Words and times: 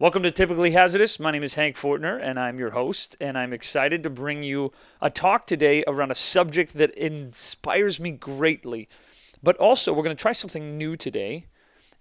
Welcome 0.00 0.22
to 0.22 0.30
Typically 0.30 0.70
Hazardous. 0.70 1.18
My 1.18 1.32
name 1.32 1.42
is 1.42 1.56
Hank 1.56 1.74
Fortner, 1.74 2.22
and 2.22 2.38
I'm 2.38 2.60
your 2.60 2.70
host. 2.70 3.16
And 3.20 3.36
I'm 3.36 3.52
excited 3.52 4.04
to 4.04 4.10
bring 4.10 4.44
you 4.44 4.70
a 5.00 5.10
talk 5.10 5.44
today 5.44 5.82
around 5.88 6.12
a 6.12 6.14
subject 6.14 6.74
that 6.74 6.92
inspires 6.92 7.98
me 7.98 8.12
greatly. 8.12 8.88
But 9.42 9.56
also, 9.56 9.92
we're 9.92 10.04
going 10.04 10.16
to 10.16 10.22
try 10.22 10.30
something 10.30 10.78
new 10.78 10.94
today. 10.94 11.46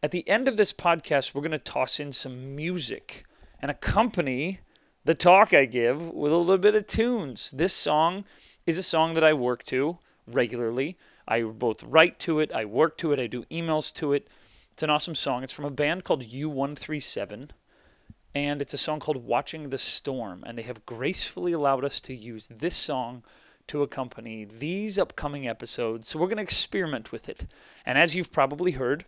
At 0.04 0.12
the 0.12 0.29
end 0.29 0.47
of 0.47 0.57
this 0.57 0.73
podcast, 0.73 1.33
we're 1.33 1.41
going 1.41 1.49
to 1.54 1.57
toss 1.57 1.99
in 1.99 2.13
some 2.13 2.55
music 2.55 3.25
and 3.60 3.71
accompany 3.71 4.59
the 5.03 5.15
talk 5.15 5.51
I 5.51 5.65
give 5.65 6.11
with 6.11 6.31
a 6.31 6.37
little 6.37 6.59
bit 6.59 6.75
of 6.75 6.85
tunes. 6.85 7.49
This 7.49 7.73
song 7.73 8.25
is 8.67 8.77
a 8.77 8.83
song 8.83 9.13
that 9.13 9.23
I 9.23 9.33
work 9.33 9.63
to 9.63 9.97
regularly. 10.27 10.99
I 11.27 11.41
both 11.41 11.81
write 11.81 12.19
to 12.19 12.41
it, 12.41 12.51
I 12.53 12.63
work 12.63 12.95
to 12.99 13.11
it, 13.11 13.19
I 13.19 13.25
do 13.25 13.45
emails 13.45 13.91
to 13.93 14.13
it. 14.13 14.27
It's 14.71 14.83
an 14.83 14.91
awesome 14.91 15.15
song. 15.15 15.41
It's 15.41 15.51
from 15.51 15.65
a 15.65 15.71
band 15.71 16.03
called 16.03 16.27
U137 16.27 17.49
and 18.45 18.62
it's 18.62 18.73
a 18.73 18.77
song 18.77 18.99
called 18.99 19.26
Watching 19.26 19.70
the 19.70 19.77
Storm. 19.77 20.43
And 20.45 20.57
they 20.57 20.63
have 20.63 20.85
gracefully 20.85 21.52
allowed 21.52 21.84
us 21.84 21.99
to 22.02 22.16
use 22.16 22.48
this 22.48 22.75
song 22.75 23.23
to 23.67 23.81
accompany 23.81 24.45
these 24.45 24.98
upcoming 24.98 25.48
episodes. 25.48 26.09
So 26.09 26.20
we're 26.20 26.27
going 26.27 26.38
to 26.38 26.44
experiment 26.44 27.11
with 27.11 27.27
it. 27.27 27.45
And 27.85 27.97
as 27.97 28.16
you've 28.16 28.31
probably 28.31 28.71
heard, 28.71 29.05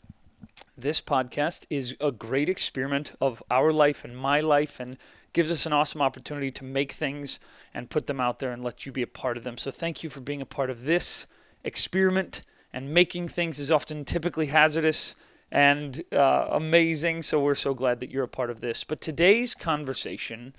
this 0.78 1.02
podcast 1.02 1.66
is 1.70 1.96
a 2.00 2.12
great 2.12 2.50
experiment 2.50 3.14
of 3.22 3.44
our 3.50 3.72
life 3.72 4.04
and 4.04 4.18
my 4.18 4.40
life 4.40 4.80
and 4.80 4.98
gives 5.34 5.52
us 5.52 5.66
an 5.66 5.74
awesome 5.74 6.02
opportunity 6.02 6.52
to 6.52 6.64
make 6.64 6.92
things 6.92 7.40
and 7.74 7.90
put 7.90 8.08
them 8.08 8.20
out 8.20 8.40
there 8.40 8.52
and 8.52 8.64
let 8.64 8.86
you 8.86 8.92
be 8.92 9.02
a 9.02 9.08
part 9.08 9.38
of 9.38 9.44
them. 9.44 9.58
So 9.58 9.72
thank 9.72 10.04
you 10.04 10.10
for 10.10 10.22
being 10.22 10.42
a 10.42 10.46
part 10.46 10.70
of 10.70 10.86
this 10.86 11.28
experiment. 11.64 12.42
And 12.72 12.94
making 12.94 13.30
things 13.30 13.58
is 13.58 13.72
often 13.72 14.06
typically 14.06 14.48
hazardous 14.48 15.16
and 15.52 16.02
uh, 16.12 16.48
amazing. 16.52 17.24
So 17.24 17.40
we're 17.40 17.56
so 17.56 17.74
glad 17.74 18.00
that 18.00 18.10
you're 18.10 18.24
a 18.24 18.30
part 18.30 18.50
of 18.50 18.62
this. 18.62 18.84
But 18.84 19.02
today's 19.02 19.56
conversation 19.56 20.56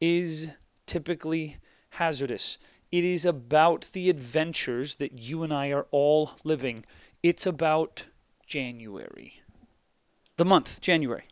is 0.00 0.50
typically 0.86 1.58
hazardous. 1.90 2.58
It 2.90 3.04
is 3.04 3.24
about 3.24 3.90
the 3.92 4.08
adventures 4.08 4.96
that 4.96 5.18
you 5.18 5.42
and 5.42 5.52
I 5.52 5.72
are 5.72 5.86
all 5.90 6.32
living. 6.44 6.84
It's 7.22 7.46
about 7.46 8.06
January. 8.46 9.40
The 10.36 10.44
month, 10.44 10.80
January. 10.80 11.24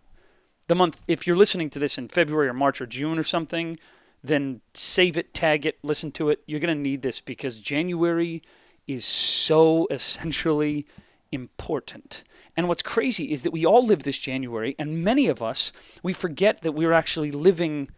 The 0.69 0.75
month, 0.75 1.03
if 1.09 1.27
you're 1.27 1.37
listening 1.37 1.71
to 1.71 1.79
this 1.79 1.99
in 1.99 2.09
February 2.09 2.49
or 2.49 2.55
March 2.55 2.81
or 2.81 2.87
June 2.87 3.19
or 3.19 3.25
something, 3.25 3.79
then 4.23 4.61
save 4.75 5.17
it, 5.17 5.35
tag 5.35 5.67
it, 5.67 5.79
listen 5.83 6.13
to 6.13 6.31
it. 6.31 6.43
You're 6.47 6.61
going 6.61 6.77
to 6.77 6.83
need 6.83 7.03
this 7.03 7.21
because 7.21 7.61
January 7.61 8.43
is 8.87 9.05
so 9.05 9.87
essentially 9.91 10.87
important. 11.33 12.23
And 12.57 12.69
what's 12.69 12.83
crazy 12.83 13.33
is 13.33 13.43
that 13.43 13.51
we 13.51 13.67
all 13.67 13.85
live 13.85 14.05
this 14.05 14.19
January, 14.19 14.77
and 14.79 15.03
many 15.03 15.27
of 15.27 15.43
us, 15.43 15.73
we 16.03 16.13
forget 16.13 16.61
that 16.61 16.73
we're 16.73 16.93
actually 16.93 17.33
living 17.33 17.89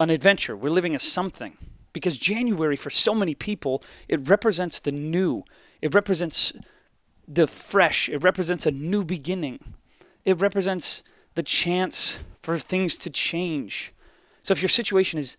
an 0.00 0.10
adventure. 0.10 0.56
We're 0.56 0.70
living 0.70 0.94
a 0.94 0.98
something. 0.98 1.56
Because 1.92 2.18
January, 2.18 2.76
for 2.76 2.90
so 2.90 3.14
many 3.14 3.34
people, 3.34 3.82
it 4.08 4.28
represents 4.28 4.80
the 4.80 4.92
new, 4.92 5.44
it 5.80 5.94
represents 5.94 6.52
the 7.28 7.46
fresh, 7.46 8.08
it 8.08 8.18
represents 8.18 8.66
a 8.66 8.70
new 8.70 9.04
beginning, 9.04 9.74
it 10.24 10.40
represents 10.40 11.02
the 11.34 11.42
chance 11.42 12.20
for 12.40 12.58
things 12.58 12.96
to 12.98 13.10
change. 13.10 13.92
So 14.42 14.52
if 14.52 14.62
your 14.62 14.68
situation 14.68 15.18
is 15.18 15.36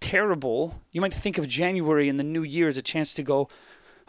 terrible, 0.00 0.80
you 0.90 1.00
might 1.00 1.14
think 1.14 1.38
of 1.38 1.46
January 1.46 2.08
and 2.08 2.18
the 2.18 2.24
new 2.24 2.42
year 2.42 2.68
as 2.68 2.76
a 2.76 2.82
chance 2.82 3.14
to 3.14 3.22
go, 3.22 3.48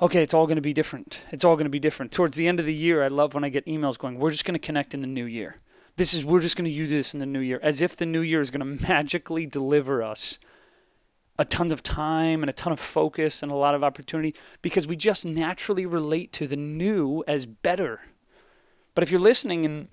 okay, 0.02 0.24
it's 0.24 0.34
all 0.34 0.48
going 0.48 0.56
to 0.56 0.62
be 0.62 0.74
different. 0.74 1.24
It's 1.32 1.46
all 1.46 1.56
going 1.56 1.66
to 1.66 1.70
be 1.70 1.80
different. 1.80 2.12
Towards 2.12 2.36
the 2.36 2.48
end 2.48 2.60
of 2.60 2.66
the 2.66 2.74
year, 2.74 3.04
I 3.04 3.08
love 3.08 3.34
when 3.34 3.44
I 3.44 3.50
get 3.50 3.66
emails 3.66 3.98
going, 3.98 4.18
we're 4.18 4.32
just 4.32 4.46
going 4.46 4.56
to 4.56 4.60
connect 4.60 4.94
in 4.94 5.02
the 5.02 5.08
new 5.08 5.26
year. 5.26 5.58
This 5.98 6.14
is, 6.14 6.26
we're 6.26 6.40
just 6.40 6.56
going 6.56 6.66
to 6.66 6.72
use 6.72 6.90
this 6.90 7.14
in 7.14 7.20
the 7.20 7.26
new 7.26 7.40
year, 7.40 7.60
as 7.62 7.82
if 7.82 7.96
the 7.96 8.06
new 8.06 8.22
year 8.22 8.40
is 8.40 8.50
going 8.50 8.78
to 8.78 8.88
magically 8.88 9.46
deliver 9.46 10.02
us 10.02 10.40
a 11.38 11.46
ton 11.46 11.72
of 11.72 11.82
time 11.82 12.44
and 12.44 12.50
a 12.50 12.54
ton 12.54 12.74
of 12.74 12.80
focus 12.80 13.42
and 13.42 13.52
a 13.52 13.56
lot 13.56 13.74
of 13.74 13.84
opportunity 13.84 14.36
because 14.62 14.88
we 14.88 14.96
just 14.96 15.26
naturally 15.26 15.86
relate 15.86 16.32
to 16.34 16.46
the 16.46 16.56
new 16.56 17.24
as 17.28 17.46
better. 17.46 18.02
But 18.94 19.04
if 19.04 19.12
you're 19.12 19.20
listening 19.20 19.66
and 19.66 19.88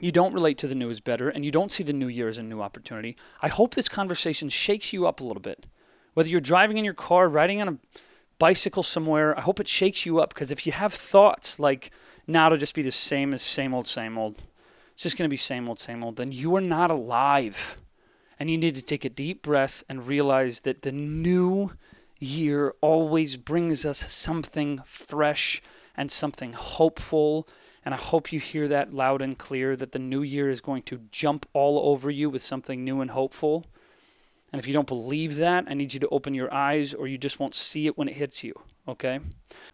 you 0.00 0.10
don't 0.10 0.34
relate 0.34 0.58
to 0.58 0.66
the 0.66 0.74
new 0.74 0.90
as 0.90 1.00
better 1.00 1.28
and 1.28 1.44
you 1.44 1.50
don't 1.50 1.70
see 1.70 1.84
the 1.84 1.92
new 1.92 2.08
year 2.08 2.28
as 2.28 2.38
a 2.38 2.42
new 2.42 2.60
opportunity, 2.60 3.16
I 3.40 3.48
hope 3.48 3.74
this 3.74 3.88
conversation 3.88 4.48
shakes 4.48 4.92
you 4.92 5.06
up 5.06 5.20
a 5.20 5.24
little 5.24 5.40
bit. 5.40 5.68
Whether 6.14 6.30
you're 6.30 6.40
driving 6.40 6.78
in 6.78 6.84
your 6.84 6.94
car, 6.94 7.28
riding 7.28 7.60
on 7.60 7.68
a 7.68 7.78
bicycle 8.38 8.82
somewhere. 8.82 9.36
I 9.38 9.42
hope 9.42 9.60
it 9.60 9.68
shakes 9.68 10.04
you 10.06 10.20
up 10.20 10.34
because 10.34 10.50
if 10.50 10.66
you 10.66 10.72
have 10.72 10.92
thoughts 10.92 11.58
like, 11.58 11.90
now 12.26 12.46
it'll 12.46 12.58
just 12.58 12.74
be 12.74 12.82
the 12.82 12.90
same 12.90 13.34
as 13.34 13.42
same 13.42 13.74
old, 13.74 13.86
same 13.86 14.18
old, 14.18 14.42
it's 14.92 15.02
just 15.02 15.18
going 15.18 15.28
to 15.28 15.32
be 15.32 15.36
same 15.36 15.68
old, 15.68 15.78
same 15.78 16.04
old, 16.04 16.16
then 16.16 16.32
you 16.32 16.54
are 16.56 16.60
not 16.60 16.90
alive. 16.90 17.76
And 18.38 18.50
you 18.50 18.58
need 18.58 18.74
to 18.74 18.82
take 18.82 19.04
a 19.04 19.10
deep 19.10 19.42
breath 19.42 19.84
and 19.88 20.06
realize 20.06 20.60
that 20.60 20.82
the 20.82 20.92
new 20.92 21.72
year 22.18 22.74
always 22.80 23.36
brings 23.36 23.84
us 23.84 24.12
something 24.12 24.80
fresh 24.84 25.62
and 25.96 26.10
something 26.10 26.52
hopeful. 26.52 27.48
And 27.84 27.94
I 27.94 27.98
hope 27.98 28.32
you 28.32 28.40
hear 28.40 28.66
that 28.68 28.92
loud 28.92 29.22
and 29.22 29.38
clear 29.38 29.76
that 29.76 29.92
the 29.92 29.98
new 29.98 30.22
year 30.22 30.48
is 30.48 30.60
going 30.60 30.82
to 30.84 31.02
jump 31.10 31.46
all 31.52 31.90
over 31.90 32.10
you 32.10 32.30
with 32.30 32.42
something 32.42 32.84
new 32.84 33.00
and 33.00 33.10
hopeful. 33.10 33.66
And 34.54 34.60
if 34.60 34.68
you 34.68 34.72
don't 34.72 34.86
believe 34.86 35.34
that, 35.38 35.64
I 35.66 35.74
need 35.74 35.94
you 35.94 35.98
to 35.98 36.08
open 36.10 36.32
your 36.32 36.54
eyes 36.54 36.94
or 36.94 37.08
you 37.08 37.18
just 37.18 37.40
won't 37.40 37.56
see 37.56 37.88
it 37.88 37.98
when 37.98 38.06
it 38.06 38.14
hits 38.14 38.44
you, 38.44 38.54
okay? 38.86 39.18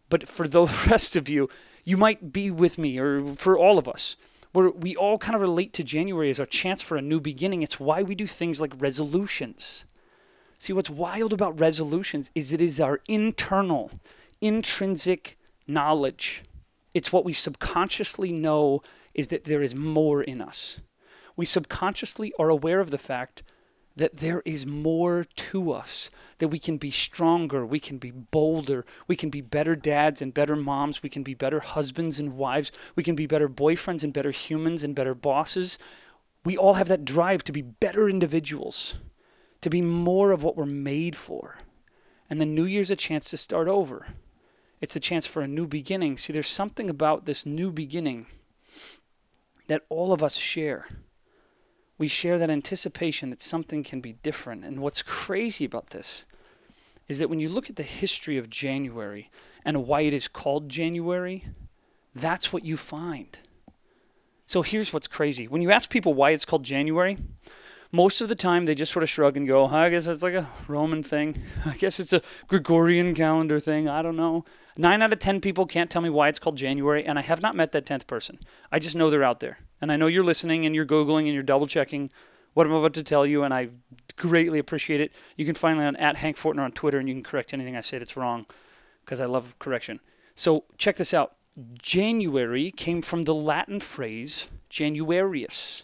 But 0.09 0.27
for 0.27 0.47
the 0.47 0.63
rest 0.89 1.15
of 1.15 1.29
you, 1.29 1.49
you 1.85 1.97
might 1.97 2.33
be 2.33 2.49
with 2.49 2.79
me 2.79 2.97
or 2.97 3.23
for 3.27 3.55
all 3.55 3.77
of 3.77 3.87
us 3.87 4.17
where 4.53 4.71
we 4.71 4.95
all 4.95 5.19
kind 5.19 5.35
of 5.35 5.41
relate 5.41 5.71
to 5.73 5.83
January 5.83 6.31
as 6.31 6.39
our 6.39 6.47
chance 6.47 6.81
for 6.81 6.97
a 6.97 7.01
new 7.03 7.19
beginning. 7.19 7.61
It's 7.61 7.79
why 7.79 8.01
we 8.01 8.15
do 8.15 8.25
things 8.25 8.59
like 8.59 8.73
resolutions. 8.75 9.85
See, 10.57 10.73
what's 10.73 10.89
wild 10.89 11.31
about 11.31 11.59
resolutions 11.59 12.31
is 12.33 12.51
it 12.51 12.59
is 12.59 12.81
our 12.81 13.01
internal, 13.07 13.91
intrinsic 14.41 15.37
knowledge. 15.67 16.41
It's 16.95 17.13
what 17.13 17.23
we 17.23 17.33
subconsciously 17.33 18.31
know 18.31 18.81
is 19.13 19.27
that 19.27 19.43
there 19.43 19.61
is 19.61 19.75
more 19.75 20.23
in 20.23 20.41
us. 20.41 20.81
We 21.35 21.45
subconsciously 21.45 22.33
are 22.39 22.49
aware 22.49 22.79
of 22.79 22.89
the 22.89 22.97
fact 22.97 23.43
that 23.95 24.17
there 24.17 24.41
is 24.45 24.65
more 24.65 25.25
to 25.35 25.71
us, 25.71 26.09
that 26.37 26.47
we 26.47 26.59
can 26.59 26.77
be 26.77 26.91
stronger, 26.91 27.65
we 27.65 27.79
can 27.79 27.97
be 27.97 28.11
bolder, 28.11 28.85
we 29.07 29.15
can 29.15 29.29
be 29.29 29.41
better 29.41 29.75
dads 29.75 30.21
and 30.21 30.33
better 30.33 30.55
moms, 30.55 31.03
we 31.03 31.09
can 31.09 31.23
be 31.23 31.33
better 31.33 31.59
husbands 31.59 32.19
and 32.19 32.37
wives, 32.37 32.71
we 32.95 33.03
can 33.03 33.15
be 33.15 33.25
better 33.25 33.49
boyfriends 33.49 34.03
and 34.03 34.13
better 34.13 34.31
humans 34.31 34.83
and 34.83 34.95
better 34.95 35.13
bosses. 35.13 35.77
We 36.45 36.57
all 36.57 36.75
have 36.75 36.87
that 36.87 37.05
drive 37.05 37.43
to 37.45 37.51
be 37.51 37.61
better 37.61 38.09
individuals, 38.09 38.95
to 39.59 39.69
be 39.69 39.81
more 39.81 40.31
of 40.31 40.41
what 40.41 40.55
we're 40.55 40.65
made 40.65 41.15
for. 41.15 41.59
And 42.29 42.39
the 42.39 42.45
new 42.45 42.65
year's 42.65 42.91
a 42.91 42.95
chance 42.95 43.29
to 43.31 43.37
start 43.37 43.67
over. 43.67 44.07
It's 44.79 44.95
a 44.95 45.01
chance 45.01 45.27
for 45.27 45.41
a 45.41 45.47
new 45.47 45.67
beginning. 45.67 46.17
See, 46.17 46.33
there's 46.33 46.47
something 46.47 46.89
about 46.89 47.25
this 47.25 47.45
new 47.45 47.71
beginning 47.71 48.27
that 49.67 49.83
all 49.89 50.11
of 50.11 50.23
us 50.23 50.37
share 50.37 50.87
we 52.01 52.07
share 52.07 52.39
that 52.39 52.49
anticipation 52.49 53.29
that 53.29 53.43
something 53.43 53.83
can 53.83 54.01
be 54.01 54.13
different. 54.23 54.65
And 54.65 54.79
what's 54.79 55.03
crazy 55.03 55.65
about 55.65 55.91
this 55.91 56.25
is 57.07 57.19
that 57.19 57.29
when 57.29 57.39
you 57.39 57.47
look 57.47 57.69
at 57.69 57.75
the 57.75 57.83
history 57.83 58.39
of 58.39 58.49
January 58.49 59.29
and 59.63 59.85
why 59.85 60.01
it 60.01 60.11
is 60.11 60.27
called 60.27 60.67
January, 60.67 61.45
that's 62.15 62.51
what 62.51 62.65
you 62.65 62.75
find. 62.75 63.37
So 64.47 64.63
here's 64.63 64.91
what's 64.91 65.05
crazy. 65.05 65.47
When 65.47 65.61
you 65.61 65.69
ask 65.69 65.91
people 65.91 66.15
why 66.15 66.31
it's 66.31 66.43
called 66.43 66.63
January, 66.63 67.19
most 67.91 68.19
of 68.19 68.29
the 68.29 68.35
time 68.35 68.65
they 68.65 68.73
just 68.73 68.91
sort 68.91 69.03
of 69.03 69.09
shrug 69.11 69.37
and 69.37 69.47
go, 69.47 69.65
oh, 69.65 69.67
I 69.67 69.91
guess 69.91 70.07
it's 70.07 70.23
like 70.23 70.33
a 70.33 70.49
Roman 70.67 71.03
thing. 71.03 71.39
I 71.67 71.77
guess 71.77 71.99
it's 71.99 72.13
a 72.13 72.23
Gregorian 72.47 73.13
calendar 73.13 73.59
thing. 73.59 73.87
I 73.87 74.01
don't 74.01 74.17
know. 74.17 74.43
Nine 74.77 75.01
out 75.01 75.13
of 75.13 75.19
10 75.19 75.41
people 75.41 75.65
can't 75.65 75.89
tell 75.89 76.01
me 76.01 76.09
why 76.09 76.27
it's 76.27 76.39
called 76.39 76.57
January, 76.57 77.05
and 77.05 77.19
I 77.19 77.21
have 77.21 77.41
not 77.41 77.55
met 77.55 77.71
that 77.73 77.85
10th 77.85 78.07
person. 78.07 78.39
I 78.71 78.79
just 78.79 78.95
know 78.95 79.09
they're 79.09 79.23
out 79.23 79.39
there. 79.39 79.59
And 79.81 79.91
I 79.91 79.97
know 79.97 80.07
you're 80.07 80.23
listening 80.23 80.65
and 80.65 80.75
you're 80.75 80.85
Googling 80.85 81.25
and 81.25 81.33
you're 81.33 81.43
double 81.43 81.67
checking 81.67 82.11
what 82.53 82.67
I'm 82.67 82.73
about 82.73 82.93
to 82.95 83.03
tell 83.03 83.25
you, 83.25 83.43
and 83.43 83.53
I 83.53 83.69
greatly 84.15 84.59
appreciate 84.59 85.01
it. 85.01 85.13
You 85.37 85.45
can 85.45 85.55
find 85.55 85.79
me 85.79 85.85
on 85.85 85.95
at 85.95 86.17
Hank 86.17 86.37
Fortner 86.37 86.63
on 86.63 86.71
Twitter, 86.71 86.99
and 86.99 87.07
you 87.07 87.15
can 87.15 87.23
correct 87.23 87.53
anything 87.53 87.75
I 87.75 87.81
say 87.81 87.97
that's 87.97 88.17
wrong 88.17 88.45
because 89.03 89.19
I 89.21 89.25
love 89.25 89.57
correction. 89.59 89.99
So 90.35 90.65
check 90.77 90.97
this 90.97 91.13
out. 91.13 91.35
January 91.81 92.71
came 92.71 93.01
from 93.01 93.23
the 93.23 93.33
Latin 93.33 93.79
phrase 93.79 94.49
Januarius, 94.69 95.83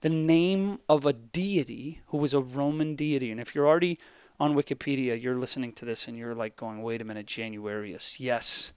the 0.00 0.08
name 0.08 0.78
of 0.88 1.04
a 1.06 1.12
deity 1.12 2.00
who 2.06 2.18
was 2.18 2.34
a 2.34 2.40
Roman 2.40 2.94
deity. 2.94 3.30
And 3.30 3.40
if 3.40 3.54
you're 3.54 3.66
already 3.66 3.98
on 4.40 4.54
Wikipedia, 4.54 5.22
you're 5.22 5.36
listening 5.36 5.72
to 5.74 5.84
this 5.84 6.08
and 6.08 6.16
you're 6.16 6.34
like 6.34 6.56
going, 6.56 6.82
wait 6.82 7.00
a 7.00 7.04
minute, 7.04 7.26
Januarius. 7.26 8.18
Yes, 8.18 8.72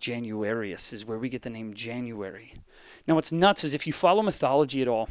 Januarius 0.00 0.92
is 0.92 1.06
where 1.06 1.18
we 1.18 1.28
get 1.28 1.42
the 1.42 1.50
name 1.50 1.72
January. 1.72 2.54
Now, 3.06 3.14
what's 3.14 3.32
nuts 3.32 3.64
is 3.64 3.72
if 3.72 3.86
you 3.86 3.92
follow 3.92 4.22
mythology 4.22 4.82
at 4.82 4.88
all, 4.88 5.08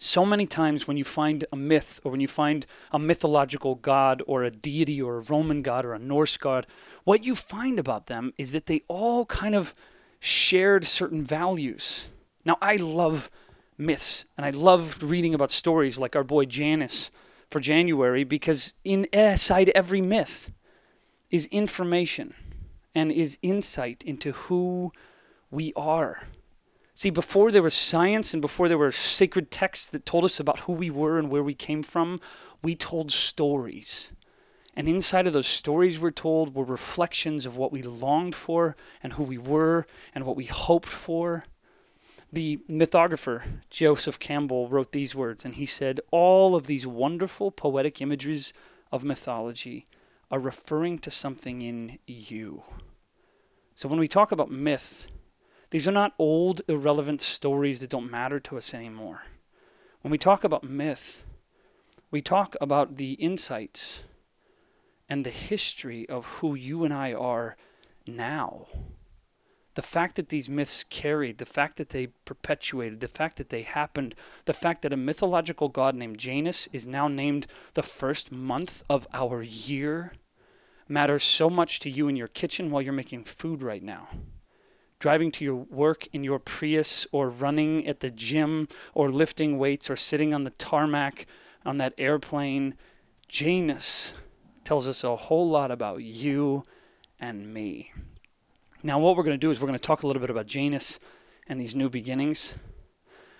so 0.00 0.24
many 0.24 0.46
times 0.46 0.86
when 0.86 0.96
you 0.96 1.02
find 1.02 1.44
a 1.50 1.56
myth 1.56 2.00
or 2.04 2.12
when 2.12 2.20
you 2.20 2.28
find 2.28 2.66
a 2.92 2.98
mythological 2.98 3.74
god 3.74 4.22
or 4.26 4.44
a 4.44 4.50
deity 4.50 5.02
or 5.02 5.16
a 5.16 5.22
Roman 5.22 5.62
god 5.62 5.84
or 5.84 5.94
a 5.94 5.98
Norse 5.98 6.36
god, 6.36 6.66
what 7.02 7.24
you 7.24 7.34
find 7.34 7.78
about 7.78 8.06
them 8.06 8.32
is 8.36 8.52
that 8.52 8.66
they 8.66 8.82
all 8.86 9.24
kind 9.24 9.54
of 9.56 9.74
shared 10.20 10.84
certain 10.84 11.24
values. 11.24 12.10
Now, 12.44 12.58
I 12.60 12.76
love 12.76 13.30
myths. 13.78 14.26
And 14.36 14.44
I 14.44 14.50
loved 14.50 15.02
reading 15.02 15.32
about 15.32 15.50
stories 15.50 15.98
like 15.98 16.16
our 16.16 16.24
boy 16.24 16.44
Janus 16.44 17.10
for 17.50 17.60
January 17.60 18.24
because 18.24 18.74
inside 18.84 19.68
eh, 19.68 19.72
every 19.74 20.00
myth 20.00 20.50
is 21.30 21.46
information 21.46 22.34
and 22.94 23.12
is 23.12 23.38
insight 23.42 24.02
into 24.04 24.32
who 24.32 24.92
we 25.50 25.72
are. 25.76 26.28
See, 26.94 27.10
before 27.10 27.52
there 27.52 27.62
was 27.62 27.74
science 27.74 28.32
and 28.32 28.42
before 28.42 28.68
there 28.68 28.76
were 28.76 28.90
sacred 28.90 29.50
texts 29.50 29.88
that 29.90 30.04
told 30.04 30.24
us 30.24 30.40
about 30.40 30.60
who 30.60 30.72
we 30.72 30.90
were 30.90 31.18
and 31.18 31.30
where 31.30 31.44
we 31.44 31.54
came 31.54 31.82
from, 31.82 32.20
we 32.60 32.74
told 32.74 33.12
stories. 33.12 34.12
And 34.74 34.88
inside 34.88 35.26
of 35.26 35.32
those 35.32 35.46
stories 35.46 35.98
we're 35.98 36.10
told 36.10 36.54
were 36.54 36.64
reflections 36.64 37.46
of 37.46 37.56
what 37.56 37.72
we 37.72 37.82
longed 37.82 38.34
for 38.34 38.76
and 39.02 39.12
who 39.12 39.22
we 39.22 39.38
were 39.38 39.86
and 40.14 40.24
what 40.24 40.36
we 40.36 40.46
hoped 40.46 40.88
for. 40.88 41.44
The 42.30 42.58
mythographer 42.68 43.42
Joseph 43.70 44.18
Campbell 44.18 44.68
wrote 44.68 44.92
these 44.92 45.14
words, 45.14 45.44
and 45.44 45.54
he 45.54 45.64
said, 45.64 46.00
All 46.10 46.54
of 46.54 46.66
these 46.66 46.86
wonderful 46.86 47.50
poetic 47.50 48.02
images 48.02 48.52
of 48.92 49.02
mythology 49.02 49.86
are 50.30 50.38
referring 50.38 50.98
to 50.98 51.10
something 51.10 51.62
in 51.62 51.98
you. 52.04 52.64
So 53.74 53.88
when 53.88 53.98
we 53.98 54.08
talk 54.08 54.30
about 54.30 54.50
myth, 54.50 55.08
these 55.70 55.88
are 55.88 55.92
not 55.92 56.12
old, 56.18 56.60
irrelevant 56.68 57.22
stories 57.22 57.80
that 57.80 57.90
don't 57.90 58.10
matter 58.10 58.38
to 58.40 58.58
us 58.58 58.74
anymore. 58.74 59.22
When 60.02 60.10
we 60.10 60.18
talk 60.18 60.44
about 60.44 60.64
myth, 60.64 61.24
we 62.10 62.20
talk 62.20 62.56
about 62.60 62.96
the 62.96 63.12
insights 63.12 64.04
and 65.08 65.24
the 65.24 65.30
history 65.30 66.06
of 66.08 66.26
who 66.26 66.54
you 66.54 66.84
and 66.84 66.92
I 66.92 67.14
are 67.14 67.56
now 68.06 68.66
the 69.78 69.82
fact 69.82 70.16
that 70.16 70.28
these 70.28 70.48
myths 70.48 70.82
carried, 70.90 71.38
the 71.38 71.46
fact 71.46 71.76
that 71.76 71.90
they 71.90 72.08
perpetuated, 72.24 72.98
the 72.98 73.06
fact 73.06 73.36
that 73.36 73.50
they 73.50 73.62
happened, 73.62 74.12
the 74.44 74.52
fact 74.52 74.82
that 74.82 74.92
a 74.92 74.96
mythological 74.96 75.68
god 75.68 75.94
named 75.94 76.18
Janus 76.18 76.68
is 76.72 76.84
now 76.84 77.06
named 77.06 77.46
the 77.74 77.82
first 77.84 78.32
month 78.32 78.82
of 78.90 79.06
our 79.14 79.40
year 79.40 80.14
matters 80.88 81.22
so 81.22 81.48
much 81.48 81.78
to 81.78 81.88
you 81.88 82.08
in 82.08 82.16
your 82.16 82.26
kitchen 82.26 82.72
while 82.72 82.82
you're 82.82 82.92
making 82.92 83.22
food 83.22 83.62
right 83.62 83.84
now. 83.84 84.08
Driving 84.98 85.30
to 85.30 85.44
your 85.44 85.54
work 85.54 86.08
in 86.12 86.24
your 86.24 86.40
Prius, 86.40 87.06
or 87.12 87.30
running 87.30 87.86
at 87.86 88.00
the 88.00 88.10
gym, 88.10 88.66
or 88.94 89.12
lifting 89.12 89.58
weights, 89.58 89.88
or 89.88 89.94
sitting 89.94 90.34
on 90.34 90.42
the 90.42 90.50
tarmac 90.50 91.24
on 91.64 91.78
that 91.78 91.94
airplane. 91.98 92.74
Janus 93.28 94.14
tells 94.64 94.88
us 94.88 95.04
a 95.04 95.14
whole 95.14 95.48
lot 95.48 95.70
about 95.70 96.02
you 96.02 96.64
and 97.20 97.54
me. 97.54 97.92
Now, 98.82 99.00
what 99.00 99.16
we're 99.16 99.24
going 99.24 99.34
to 99.34 99.38
do 99.38 99.50
is 99.50 99.60
we're 99.60 99.66
going 99.66 99.78
to 99.78 99.84
talk 99.84 100.04
a 100.04 100.06
little 100.06 100.20
bit 100.20 100.30
about 100.30 100.46
Janus 100.46 101.00
and 101.48 101.60
these 101.60 101.74
new 101.74 101.90
beginnings. 101.90 102.54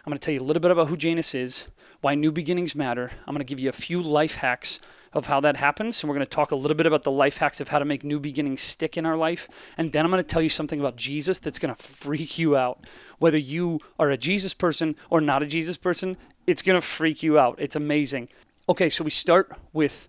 I'm 0.04 0.10
going 0.10 0.18
to 0.18 0.24
tell 0.24 0.34
you 0.34 0.40
a 0.40 0.42
little 0.42 0.60
bit 0.60 0.72
about 0.72 0.88
who 0.88 0.96
Janus 0.96 1.32
is, 1.32 1.68
why 2.00 2.16
new 2.16 2.32
beginnings 2.32 2.74
matter. 2.74 3.12
I'm 3.24 3.34
going 3.34 3.44
to 3.46 3.48
give 3.48 3.60
you 3.60 3.68
a 3.68 3.72
few 3.72 4.02
life 4.02 4.36
hacks 4.36 4.80
of 5.12 5.26
how 5.26 5.38
that 5.40 5.56
happens. 5.56 6.02
And 6.02 6.08
we're 6.08 6.16
going 6.16 6.26
to 6.26 6.30
talk 6.30 6.50
a 6.50 6.56
little 6.56 6.76
bit 6.76 6.86
about 6.86 7.04
the 7.04 7.12
life 7.12 7.38
hacks 7.38 7.60
of 7.60 7.68
how 7.68 7.78
to 7.78 7.84
make 7.84 8.02
new 8.02 8.18
beginnings 8.18 8.62
stick 8.62 8.96
in 8.96 9.06
our 9.06 9.16
life. 9.16 9.72
And 9.78 9.92
then 9.92 10.04
I'm 10.04 10.10
going 10.10 10.22
to 10.22 10.26
tell 10.26 10.42
you 10.42 10.48
something 10.48 10.80
about 10.80 10.96
Jesus 10.96 11.38
that's 11.38 11.60
going 11.60 11.72
to 11.72 11.80
freak 11.80 12.36
you 12.36 12.56
out. 12.56 12.88
Whether 13.18 13.38
you 13.38 13.78
are 13.96 14.10
a 14.10 14.16
Jesus 14.16 14.54
person 14.54 14.96
or 15.08 15.20
not 15.20 15.44
a 15.44 15.46
Jesus 15.46 15.76
person, 15.76 16.16
it's 16.48 16.62
going 16.62 16.80
to 16.80 16.84
freak 16.84 17.22
you 17.22 17.38
out. 17.38 17.56
It's 17.60 17.76
amazing. 17.76 18.28
Okay, 18.68 18.90
so 18.90 19.04
we 19.04 19.10
start 19.10 19.52
with 19.72 20.08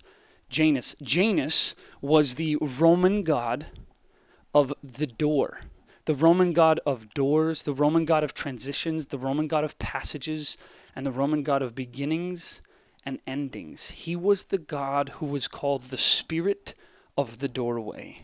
Janus. 0.50 0.96
Janus 1.04 1.76
was 2.02 2.36
the 2.36 2.58
Roman 2.62 3.22
god 3.22 3.68
of 4.54 4.74
the 4.84 5.08
door, 5.08 5.62
the 6.06 6.16
Roman 6.16 6.54
god 6.54 6.80
of 6.86 7.14
doors, 7.14 7.64
the 7.64 7.74
Roman 7.74 8.06
god 8.06 8.24
of 8.24 8.34
transitions, 8.34 9.08
the 9.08 9.18
Roman 9.18 9.48
god 9.48 9.64
of 9.64 9.78
passages, 9.80 10.58
and 10.96 11.06
the 11.06 11.12
Roman 11.12 11.44
god 11.44 11.62
of 11.62 11.76
beginnings 11.76 12.62
and 13.06 13.20
endings. 13.28 13.92
He 13.92 14.16
was 14.16 14.46
the 14.46 14.58
god 14.58 15.10
who 15.10 15.26
was 15.26 15.48
called 15.48 15.84
the 15.84 15.98
spirit 15.98 16.74
of 17.18 17.40
the 17.40 17.48
doorway. 17.48 18.24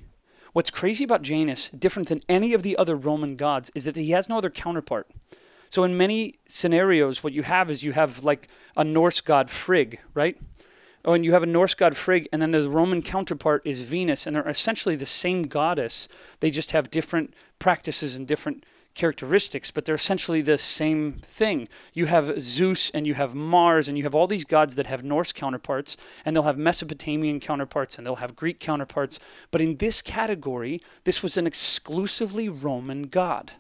What's 0.54 0.72
crazy 0.72 1.04
about 1.04 1.22
Janus, 1.22 1.70
different 1.70 2.08
than 2.08 2.22
any 2.30 2.54
of 2.54 2.64
the 2.64 2.78
other 2.78 2.96
Roman 2.96 3.36
gods, 3.36 3.72
is 3.76 3.84
that 3.84 3.98
he 3.98 4.12
has 4.12 4.30
no 4.30 4.38
other 4.38 4.50
counterpart. 4.50 5.12
So 5.68 5.84
in 5.84 5.98
many 5.98 6.36
scenarios, 6.48 7.24
what 7.24 7.34
you 7.34 7.44
have 7.44 7.70
is 7.70 7.84
you 7.84 7.92
have 7.92 8.24
like 8.24 8.48
a 8.78 8.84
Norse 8.84 9.20
god 9.20 9.50
Frigg, 9.50 10.00
right? 10.14 10.38
Oh, 11.06 11.14
and 11.14 11.24
you 11.24 11.34
have 11.34 11.44
a 11.44 11.48
Norse 11.48 11.76
god 11.76 11.96
Frigg, 11.96 12.28
and 12.34 12.42
then 12.42 12.50
the 12.50 12.68
Roman 12.68 13.04
counterpart 13.04 13.62
is 13.64 13.82
Venus, 13.82 14.26
and 14.26 14.36
they're 14.36 14.48
essentially 14.48 14.96
the 14.96 15.06
same 15.06 15.44
goddess. 15.44 16.08
They 16.40 16.50
just 16.50 16.72
have 16.72 16.90
different 16.90 17.36
practices 17.60 18.16
and 18.16 18.28
different 18.28 18.66
characteristics, 18.96 19.70
but 19.70 19.86
they're 19.86 19.94
essentially 19.94 20.42
the 20.42 20.58
same 20.58 21.12
thing. 21.12 21.68
You 21.94 22.08
have 22.08 22.42
Zeus 22.42 22.90
and 22.90 23.06
you 23.06 23.14
have 23.14 23.36
Mars, 23.36 23.88
and 23.88 24.00
you 24.00 24.04
have 24.04 24.16
all 24.16 24.26
these 24.26 24.46
gods 24.46 24.74
that 24.76 24.88
have 24.88 25.06
Norse 25.06 25.32
counterparts, 25.32 25.96
and 26.26 26.36
they'll 26.36 26.44
have 26.44 26.58
Mesopotamian 26.58 27.40
counterparts, 27.40 27.98
and 27.98 28.08
they'll 28.08 28.16
have 28.16 28.36
Greek 28.36 28.60
counterparts. 28.60 29.20
But 29.52 29.62
in 29.62 29.78
this 29.78 30.02
category, 30.02 30.82
this 31.04 31.22
was 31.22 31.38
an 31.38 31.46
exclusively 31.46 32.50
Roman 32.50 33.04
god. 33.04 33.52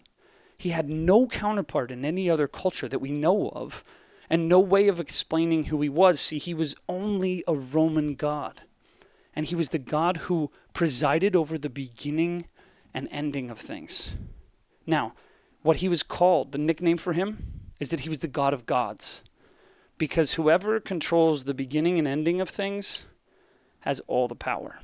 He 0.57 0.69
had 0.69 0.89
no 0.89 1.27
counterpart 1.27 1.91
in 1.91 2.05
any 2.05 2.27
other 2.27 2.47
culture 2.47 2.87
that 2.87 2.99
we 2.99 3.11
know 3.11 3.49
of 3.49 3.83
and 4.29 4.47
no 4.47 4.59
way 4.59 4.87
of 4.87 4.99
explaining 4.99 5.65
who 5.65 5.81
he 5.81 5.89
was. 5.89 6.19
See, 6.19 6.37
he 6.37 6.53
was 6.53 6.75
only 6.87 7.43
a 7.47 7.55
Roman 7.55 8.15
god. 8.15 8.61
And 9.35 9.45
he 9.45 9.55
was 9.55 9.69
the 9.69 9.79
God 9.79 10.17
who 10.17 10.51
presided 10.73 11.35
over 11.35 11.57
the 11.57 11.69
beginning 11.69 12.45
and 12.93 13.07
ending 13.11 13.49
of 13.49 13.59
things. 13.59 14.15
Now, 14.87 15.13
what 15.61 15.77
he 15.77 15.89
was 15.89 16.03
called, 16.03 16.51
the 16.51 16.57
nickname 16.57 16.97
for 16.97 17.13
him, 17.13 17.61
is 17.79 17.89
that 17.89 18.01
he 18.01 18.09
was 18.09 18.19
the 18.19 18.27
God 18.27 18.53
of 18.53 18.65
gods. 18.65 19.21
Because 19.97 20.33
whoever 20.33 20.79
controls 20.79 21.43
the 21.43 21.53
beginning 21.53 21.99
and 21.99 22.07
ending 22.07 22.39
of 22.39 22.49
things 22.49 23.05
has 23.81 24.01
all 24.07 24.27
the 24.27 24.35
power. 24.35 24.79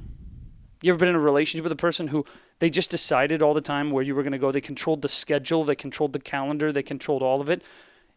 You 0.82 0.92
ever 0.92 1.00
been 1.00 1.10
in 1.10 1.16
a 1.16 1.20
relationship 1.20 1.64
with 1.64 1.72
a 1.72 1.78
person 1.78 2.08
who 2.08 2.26
they 2.60 2.70
just 2.70 2.90
decided 2.90 3.42
all 3.42 3.54
the 3.54 3.62
time 3.62 3.92
where 3.92 4.04
you 4.04 4.16
were 4.16 4.24
going 4.24 4.32
to 4.32 4.40
go? 4.40 4.52
They 4.52 4.62
controlled 4.62 5.02
the 5.02 5.08
schedule, 5.08 5.64
they 5.64 5.76
controlled 5.76 6.14
the 6.14 6.20
calendar, 6.20 6.72
they 6.72 6.84
controlled 6.84 7.22
all 7.22 7.42
of 7.42 7.50
it. 7.50 7.62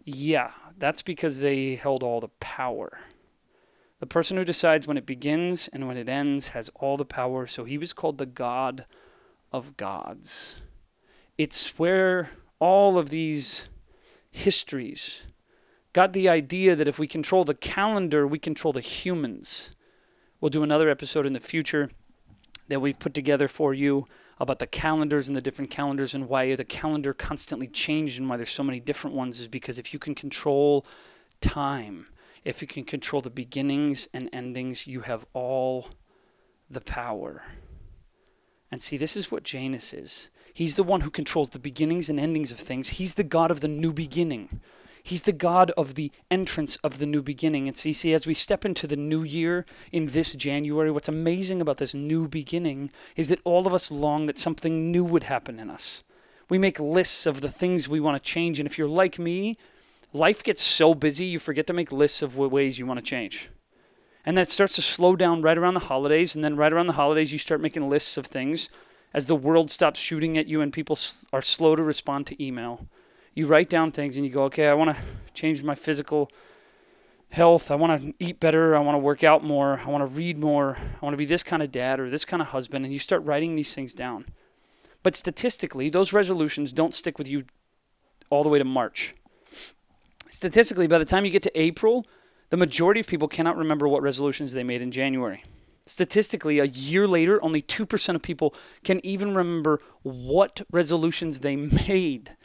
Yeah, 0.04 0.50
that's 0.78 1.02
because 1.02 1.40
they 1.40 1.76
held 1.76 2.02
all 2.02 2.20
the 2.20 2.28
power. 2.40 2.98
The 4.00 4.06
person 4.06 4.36
who 4.36 4.44
decides 4.44 4.86
when 4.86 4.96
it 4.96 5.06
begins 5.06 5.68
and 5.72 5.86
when 5.88 5.96
it 5.96 6.08
ends 6.08 6.48
has 6.48 6.70
all 6.74 6.96
the 6.96 7.04
power, 7.04 7.46
so 7.46 7.64
he 7.64 7.78
was 7.78 7.92
called 7.92 8.18
the 8.18 8.26
God 8.26 8.86
of 9.52 9.76
gods. 9.76 10.62
It's 11.38 11.78
where 11.78 12.30
all 12.58 12.98
of 12.98 13.08
these 13.10 13.68
histories 14.30 15.24
got 15.92 16.12
the 16.12 16.28
idea 16.28 16.74
that 16.74 16.88
if 16.88 16.98
we 16.98 17.06
control 17.06 17.44
the 17.44 17.54
calendar, 17.54 18.26
we 18.26 18.38
control 18.38 18.72
the 18.72 18.80
humans. 18.80 19.74
We'll 20.40 20.50
do 20.50 20.64
another 20.64 20.90
episode 20.90 21.24
in 21.24 21.32
the 21.32 21.40
future 21.40 21.90
that 22.68 22.80
we've 22.80 22.98
put 22.98 23.14
together 23.14 23.48
for 23.48 23.72
you 23.72 24.06
about 24.38 24.58
the 24.58 24.66
calendars 24.66 25.28
and 25.28 25.36
the 25.36 25.40
different 25.40 25.70
calendars 25.70 26.14
and 26.14 26.28
why 26.28 26.54
the 26.54 26.64
calendar 26.64 27.12
constantly 27.12 27.66
changed 27.66 28.18
and 28.18 28.28
why 28.28 28.36
there's 28.36 28.50
so 28.50 28.64
many 28.64 28.80
different 28.80 29.16
ones 29.16 29.40
is 29.40 29.48
because 29.48 29.78
if 29.78 29.92
you 29.92 29.98
can 29.98 30.14
control 30.14 30.84
time, 31.40 32.06
if 32.44 32.60
you 32.60 32.68
can 32.68 32.84
control 32.84 33.22
the 33.22 33.30
beginnings 33.30 34.08
and 34.12 34.28
endings, 34.32 34.86
you 34.86 35.00
have 35.00 35.24
all 35.32 35.88
the 36.68 36.80
power. 36.80 37.42
And 38.70 38.82
see, 38.82 38.96
this 38.96 39.16
is 39.16 39.30
what 39.30 39.44
Janus 39.44 39.92
is. 39.92 40.30
He's 40.52 40.76
the 40.76 40.82
one 40.82 41.02
who 41.02 41.10
controls 41.10 41.50
the 41.50 41.58
beginnings 41.58 42.08
and 42.08 42.18
endings 42.18 42.52
of 42.52 42.58
things. 42.58 42.90
He's 42.90 43.14
the 43.14 43.24
God 43.24 43.50
of 43.50 43.60
the 43.60 43.68
new 43.68 43.92
beginning. 43.92 44.60
He's 45.04 45.22
the 45.22 45.32
God 45.32 45.70
of 45.72 45.96
the 45.96 46.10
entrance 46.30 46.76
of 46.76 46.98
the 46.98 47.04
new 47.04 47.20
beginning. 47.20 47.68
And 47.68 47.76
see, 47.76 47.92
see, 47.92 48.14
as 48.14 48.26
we 48.26 48.32
step 48.32 48.64
into 48.64 48.86
the 48.86 48.96
new 48.96 49.22
year 49.22 49.66
in 49.92 50.06
this 50.06 50.34
January, 50.34 50.90
what's 50.90 51.10
amazing 51.10 51.60
about 51.60 51.76
this 51.76 51.92
new 51.92 52.26
beginning 52.26 52.90
is 53.14 53.28
that 53.28 53.40
all 53.44 53.66
of 53.66 53.74
us 53.74 53.90
long 53.90 54.24
that 54.24 54.38
something 54.38 54.90
new 54.90 55.04
would 55.04 55.24
happen 55.24 55.60
in 55.60 55.68
us. 55.68 56.02
We 56.48 56.56
make 56.56 56.80
lists 56.80 57.26
of 57.26 57.42
the 57.42 57.50
things 57.50 57.86
we 57.86 58.00
want 58.00 58.16
to 58.16 58.30
change. 58.30 58.58
And 58.58 58.66
if 58.66 58.78
you're 58.78 58.88
like 58.88 59.18
me, 59.18 59.58
life 60.14 60.42
gets 60.42 60.62
so 60.62 60.94
busy, 60.94 61.26
you 61.26 61.38
forget 61.38 61.66
to 61.66 61.74
make 61.74 61.92
lists 61.92 62.22
of 62.22 62.38
what 62.38 62.50
ways 62.50 62.78
you 62.78 62.86
want 62.86 62.98
to 62.98 63.04
change. 63.04 63.50
And 64.24 64.38
that 64.38 64.50
starts 64.50 64.76
to 64.76 64.82
slow 64.82 65.16
down 65.16 65.42
right 65.42 65.58
around 65.58 65.74
the 65.74 65.80
holidays. 65.80 66.34
And 66.34 66.42
then 66.42 66.56
right 66.56 66.72
around 66.72 66.86
the 66.86 66.94
holidays, 66.94 67.30
you 67.30 67.38
start 67.38 67.60
making 67.60 67.90
lists 67.90 68.16
of 68.16 68.24
things 68.24 68.70
as 69.12 69.26
the 69.26 69.36
world 69.36 69.70
stops 69.70 70.00
shooting 70.00 70.38
at 70.38 70.46
you 70.46 70.62
and 70.62 70.72
people 70.72 70.98
are 71.30 71.42
slow 71.42 71.76
to 71.76 71.82
respond 71.82 72.26
to 72.28 72.42
email 72.42 72.88
you 73.34 73.46
write 73.46 73.68
down 73.68 73.90
things 73.90 74.16
and 74.16 74.24
you 74.24 74.32
go, 74.32 74.44
okay, 74.44 74.68
I 74.68 74.74
want 74.74 74.96
to 74.96 75.02
change 75.34 75.62
my 75.62 75.74
physical 75.74 76.30
health. 77.30 77.70
I 77.70 77.74
want 77.74 78.00
to 78.00 78.14
eat 78.18 78.38
better. 78.38 78.76
I 78.76 78.78
want 78.78 78.94
to 78.94 79.00
work 79.00 79.24
out 79.24 79.42
more. 79.42 79.80
I 79.80 79.88
want 79.88 80.08
to 80.08 80.16
read 80.16 80.38
more. 80.38 80.76
I 80.78 81.04
want 81.04 81.14
to 81.14 81.18
be 81.18 81.24
this 81.24 81.42
kind 81.42 81.62
of 81.62 81.72
dad 81.72 81.98
or 81.98 82.08
this 82.08 82.24
kind 82.24 82.40
of 82.40 82.48
husband. 82.48 82.84
And 82.84 82.92
you 82.92 82.98
start 82.98 83.26
writing 83.26 83.56
these 83.56 83.74
things 83.74 83.92
down. 83.92 84.26
But 85.02 85.16
statistically, 85.16 85.90
those 85.90 86.12
resolutions 86.12 86.72
don't 86.72 86.94
stick 86.94 87.18
with 87.18 87.28
you 87.28 87.44
all 88.30 88.42
the 88.42 88.48
way 88.48 88.58
to 88.58 88.64
March. 88.64 89.14
Statistically, 90.30 90.86
by 90.86 90.98
the 90.98 91.04
time 91.04 91.24
you 91.24 91.30
get 91.30 91.42
to 91.42 91.60
April, 91.60 92.06
the 92.50 92.56
majority 92.56 93.00
of 93.00 93.06
people 93.06 93.28
cannot 93.28 93.56
remember 93.56 93.88
what 93.88 94.02
resolutions 94.02 94.52
they 94.52 94.64
made 94.64 94.80
in 94.80 94.90
January. 94.90 95.44
Statistically, 95.86 96.58
a 96.58 96.64
year 96.64 97.06
later, 97.06 97.42
only 97.44 97.60
2% 97.60 98.14
of 98.14 98.22
people 98.22 98.54
can 98.84 99.04
even 99.04 99.34
remember 99.34 99.80
what 100.02 100.62
resolutions 100.70 101.40
they 101.40 101.56
made 101.88 102.36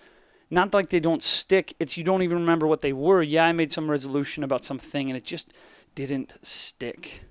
not 0.50 0.74
like 0.74 0.90
they 0.90 1.00
don't 1.00 1.24
stick. 1.24 1.74
It's 1.80 1.98
you 1.98 2.04
don't 2.04 2.24
even 2.24 2.40
remember 2.40 2.68
what 2.68 2.82
they 2.82 2.94
were. 2.94 3.22
Yeah, 3.22 3.46
I 3.46 3.52
made 3.52 3.72
some 3.72 3.90
resolution 3.90 4.44
about 4.44 4.64
something 4.64 5.10
and 5.10 5.18
it 5.18 5.24
just 5.24 5.54
didn't 5.96 6.34
stick. 6.46 7.24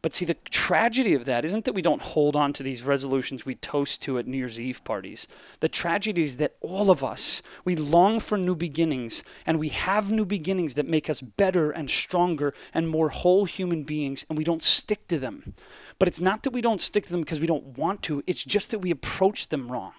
But 0.00 0.14
see, 0.14 0.24
the 0.24 0.34
tragedy 0.50 1.14
of 1.14 1.24
that 1.24 1.44
isn't 1.44 1.64
that 1.64 1.72
we 1.72 1.82
don't 1.82 2.00
hold 2.00 2.36
on 2.36 2.52
to 2.52 2.62
these 2.62 2.84
resolutions 2.84 3.44
we 3.44 3.56
toast 3.56 4.00
to 4.02 4.16
at 4.18 4.28
New 4.28 4.36
Year's 4.36 4.60
Eve 4.60 4.84
parties. 4.84 5.26
The 5.58 5.68
tragedy 5.68 6.22
is 6.22 6.36
that 6.36 6.54
all 6.60 6.90
of 6.90 7.02
us, 7.02 7.42
we 7.64 7.74
long 7.74 8.20
for 8.20 8.38
new 8.38 8.54
beginnings, 8.54 9.24
and 9.44 9.58
we 9.58 9.70
have 9.70 10.12
new 10.12 10.24
beginnings 10.24 10.74
that 10.74 10.86
make 10.86 11.10
us 11.10 11.20
better 11.20 11.72
and 11.72 11.90
stronger 11.90 12.54
and 12.72 12.88
more 12.88 13.08
whole 13.08 13.44
human 13.44 13.82
beings, 13.82 14.24
and 14.28 14.38
we 14.38 14.44
don't 14.44 14.62
stick 14.62 15.08
to 15.08 15.18
them. 15.18 15.52
But 15.98 16.06
it's 16.06 16.20
not 16.20 16.44
that 16.44 16.52
we 16.52 16.60
don't 16.60 16.80
stick 16.80 17.04
to 17.06 17.10
them 17.10 17.22
because 17.22 17.40
we 17.40 17.48
don't 17.48 17.76
want 17.76 18.02
to, 18.04 18.22
it's 18.28 18.44
just 18.44 18.70
that 18.70 18.78
we 18.78 18.92
approach 18.92 19.48
them 19.48 19.66
wrong. 19.66 19.94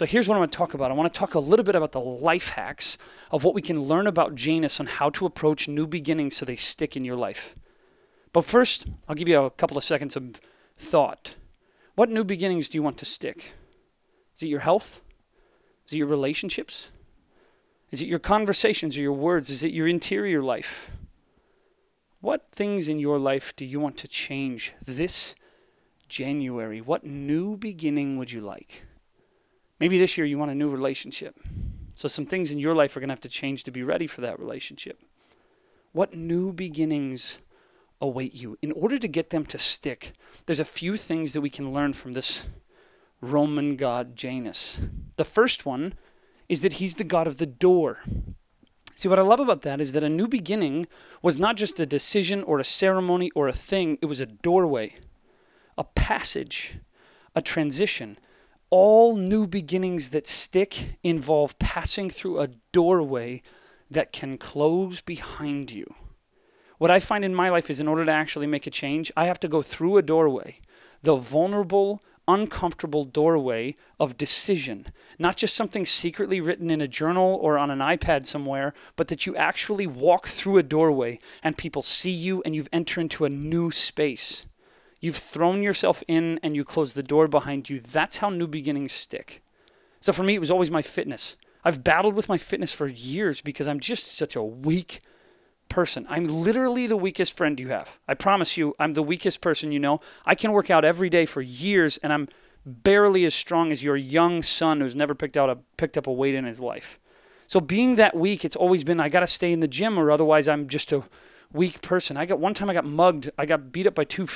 So 0.00 0.06
here's 0.06 0.26
what 0.26 0.36
I 0.36 0.38
want 0.38 0.50
to 0.50 0.56
talk 0.56 0.72
about. 0.72 0.90
I 0.90 0.94
want 0.94 1.12
to 1.12 1.18
talk 1.18 1.34
a 1.34 1.38
little 1.38 1.62
bit 1.62 1.74
about 1.74 1.92
the 1.92 2.00
life 2.00 2.48
hacks 2.48 2.96
of 3.30 3.44
what 3.44 3.52
we 3.54 3.60
can 3.60 3.82
learn 3.82 4.06
about 4.06 4.34
Janus 4.34 4.80
on 4.80 4.86
how 4.86 5.10
to 5.10 5.26
approach 5.26 5.68
new 5.68 5.86
beginnings 5.86 6.38
so 6.38 6.46
they 6.46 6.56
stick 6.56 6.96
in 6.96 7.04
your 7.04 7.18
life. 7.18 7.54
But 8.32 8.46
first, 8.46 8.86
I'll 9.06 9.14
give 9.14 9.28
you 9.28 9.38
a 9.38 9.50
couple 9.50 9.76
of 9.76 9.84
seconds 9.84 10.16
of 10.16 10.40
thought. 10.74 11.36
What 11.96 12.08
new 12.08 12.24
beginnings 12.24 12.70
do 12.70 12.78
you 12.78 12.82
want 12.82 12.96
to 12.96 13.04
stick? 13.04 13.52
Is 14.34 14.42
it 14.42 14.46
your 14.46 14.60
health? 14.60 15.02
Is 15.86 15.92
it 15.92 15.98
your 15.98 16.06
relationships? 16.06 16.90
Is 17.90 18.00
it 18.00 18.08
your 18.08 18.20
conversations 18.20 18.96
or 18.96 19.02
your 19.02 19.12
words? 19.12 19.50
Is 19.50 19.62
it 19.62 19.74
your 19.74 19.86
interior 19.86 20.42
life? 20.42 20.92
What 22.22 22.50
things 22.52 22.88
in 22.88 22.98
your 22.98 23.18
life 23.18 23.54
do 23.54 23.66
you 23.66 23.78
want 23.78 23.98
to 23.98 24.08
change 24.08 24.72
this 24.82 25.34
January? 26.08 26.80
What 26.80 27.04
new 27.04 27.58
beginning 27.58 28.16
would 28.16 28.32
you 28.32 28.40
like? 28.40 28.84
Maybe 29.80 29.98
this 29.98 30.18
year 30.18 30.26
you 30.26 30.38
want 30.38 30.50
a 30.50 30.54
new 30.54 30.68
relationship. 30.68 31.38
So 31.96 32.06
some 32.06 32.26
things 32.26 32.52
in 32.52 32.58
your 32.58 32.74
life 32.74 32.96
are 32.96 33.00
going 33.00 33.08
to 33.08 33.12
have 33.12 33.20
to 33.22 33.28
change 33.28 33.64
to 33.64 33.70
be 33.70 33.82
ready 33.82 34.06
for 34.06 34.20
that 34.20 34.38
relationship. 34.38 35.02
What 35.92 36.14
new 36.14 36.52
beginnings 36.52 37.40
await 38.00 38.34
you? 38.34 38.58
In 38.62 38.72
order 38.72 38.98
to 38.98 39.08
get 39.08 39.30
them 39.30 39.44
to 39.46 39.58
stick, 39.58 40.12
there's 40.46 40.60
a 40.60 40.64
few 40.64 40.96
things 40.96 41.32
that 41.32 41.40
we 41.40 41.50
can 41.50 41.72
learn 41.72 41.94
from 41.94 42.12
this 42.12 42.46
Roman 43.22 43.76
god 43.76 44.16
Janus. 44.16 44.80
The 45.16 45.24
first 45.24 45.66
one 45.66 45.94
is 46.48 46.62
that 46.62 46.74
he's 46.74 46.94
the 46.94 47.04
god 47.04 47.26
of 47.26 47.38
the 47.38 47.46
door. 47.46 48.02
See, 48.94 49.08
what 49.08 49.18
I 49.18 49.22
love 49.22 49.40
about 49.40 49.62
that 49.62 49.80
is 49.80 49.92
that 49.92 50.04
a 50.04 50.08
new 50.10 50.28
beginning 50.28 50.86
was 51.22 51.38
not 51.38 51.56
just 51.56 51.80
a 51.80 51.86
decision 51.86 52.42
or 52.42 52.58
a 52.58 52.64
ceremony 52.64 53.30
or 53.34 53.48
a 53.48 53.52
thing, 53.52 53.98
it 54.02 54.06
was 54.06 54.20
a 54.20 54.26
doorway, 54.26 54.96
a 55.78 55.84
passage, 55.84 56.78
a 57.34 57.40
transition 57.40 58.18
all 58.70 59.16
new 59.16 59.46
beginnings 59.46 60.10
that 60.10 60.26
stick 60.26 60.98
involve 61.02 61.58
passing 61.58 62.08
through 62.08 62.38
a 62.40 62.48
doorway 62.72 63.42
that 63.90 64.12
can 64.12 64.38
close 64.38 65.00
behind 65.00 65.72
you. 65.72 65.94
What 66.78 66.90
I 66.90 67.00
find 67.00 67.24
in 67.24 67.34
my 67.34 67.50
life 67.50 67.68
is 67.68 67.80
in 67.80 67.88
order 67.88 68.04
to 68.04 68.12
actually 68.12 68.46
make 68.46 68.66
a 68.66 68.70
change, 68.70 69.12
I 69.16 69.26
have 69.26 69.40
to 69.40 69.48
go 69.48 69.60
through 69.60 69.98
a 69.98 70.02
doorway, 70.02 70.60
the 71.02 71.16
vulnerable, 71.16 72.00
uncomfortable 72.26 73.04
doorway 73.04 73.74
of 73.98 74.16
decision. 74.16 74.86
Not 75.18 75.36
just 75.36 75.56
something 75.56 75.84
secretly 75.84 76.40
written 76.40 76.70
in 76.70 76.80
a 76.80 76.88
journal 76.88 77.38
or 77.42 77.58
on 77.58 77.70
an 77.70 77.80
iPad 77.80 78.24
somewhere, 78.24 78.72
but 78.96 79.08
that 79.08 79.26
you 79.26 79.36
actually 79.36 79.86
walk 79.86 80.28
through 80.28 80.58
a 80.58 80.62
doorway 80.62 81.18
and 81.42 81.58
people 81.58 81.82
see 81.82 82.12
you 82.12 82.40
and 82.44 82.54
you've 82.54 82.68
entered 82.72 83.00
into 83.00 83.24
a 83.24 83.30
new 83.30 83.70
space. 83.70 84.46
You've 85.00 85.16
thrown 85.16 85.62
yourself 85.62 86.02
in 86.06 86.38
and 86.42 86.54
you 86.54 86.64
close 86.64 86.92
the 86.92 87.02
door 87.02 87.26
behind 87.26 87.70
you. 87.70 87.80
That's 87.80 88.18
how 88.18 88.28
new 88.28 88.46
beginnings 88.46 88.92
stick. 88.92 89.42
So 90.00 90.12
for 90.12 90.22
me, 90.22 90.34
it 90.34 90.40
was 90.40 90.50
always 90.50 90.70
my 90.70 90.82
fitness. 90.82 91.36
I've 91.64 91.84
battled 91.84 92.14
with 92.14 92.28
my 92.28 92.38
fitness 92.38 92.72
for 92.72 92.86
years 92.86 93.40
because 93.40 93.66
I'm 93.66 93.80
just 93.80 94.14
such 94.16 94.36
a 94.36 94.42
weak 94.42 95.00
person. 95.68 96.06
I'm 96.08 96.26
literally 96.26 96.86
the 96.86 96.96
weakest 96.96 97.36
friend 97.36 97.58
you 97.58 97.68
have. 97.68 97.98
I 98.08 98.14
promise 98.14 98.56
you, 98.56 98.74
I'm 98.78 98.94
the 98.94 99.02
weakest 99.02 99.40
person 99.40 99.72
you 99.72 99.78
know. 99.78 100.00
I 100.26 100.34
can 100.34 100.52
work 100.52 100.70
out 100.70 100.84
every 100.84 101.08
day 101.08 101.26
for 101.26 101.40
years 101.40 101.96
and 101.98 102.12
I'm 102.12 102.28
barely 102.66 103.24
as 103.24 103.34
strong 103.34 103.72
as 103.72 103.82
your 103.82 103.96
young 103.96 104.42
son 104.42 104.80
who's 104.80 104.96
never 104.96 105.14
picked 105.14 105.36
out 105.36 105.48
a 105.48 105.58
picked 105.78 105.96
up 105.96 106.06
a 106.06 106.12
weight 106.12 106.34
in 106.34 106.44
his 106.44 106.60
life. 106.60 106.98
So 107.46 107.60
being 107.60 107.96
that 107.96 108.14
weak, 108.14 108.44
it's 108.44 108.56
always 108.56 108.84
been 108.84 109.00
I 109.00 109.08
got 109.08 109.20
to 109.20 109.26
stay 109.26 109.52
in 109.52 109.60
the 109.60 109.68
gym 109.68 109.98
or 109.98 110.10
otherwise 110.10 110.46
I'm 110.46 110.68
just 110.68 110.92
a 110.92 111.04
weak 111.52 111.80
person. 111.82 112.16
I 112.16 112.26
got 112.26 112.38
one 112.38 112.54
time 112.54 112.70
I 112.70 112.74
got 112.74 112.84
mugged. 112.84 113.30
I 113.38 113.46
got 113.46 113.72
beat 113.72 113.86
up 113.86 113.94
by 113.94 114.04
two 114.04 114.26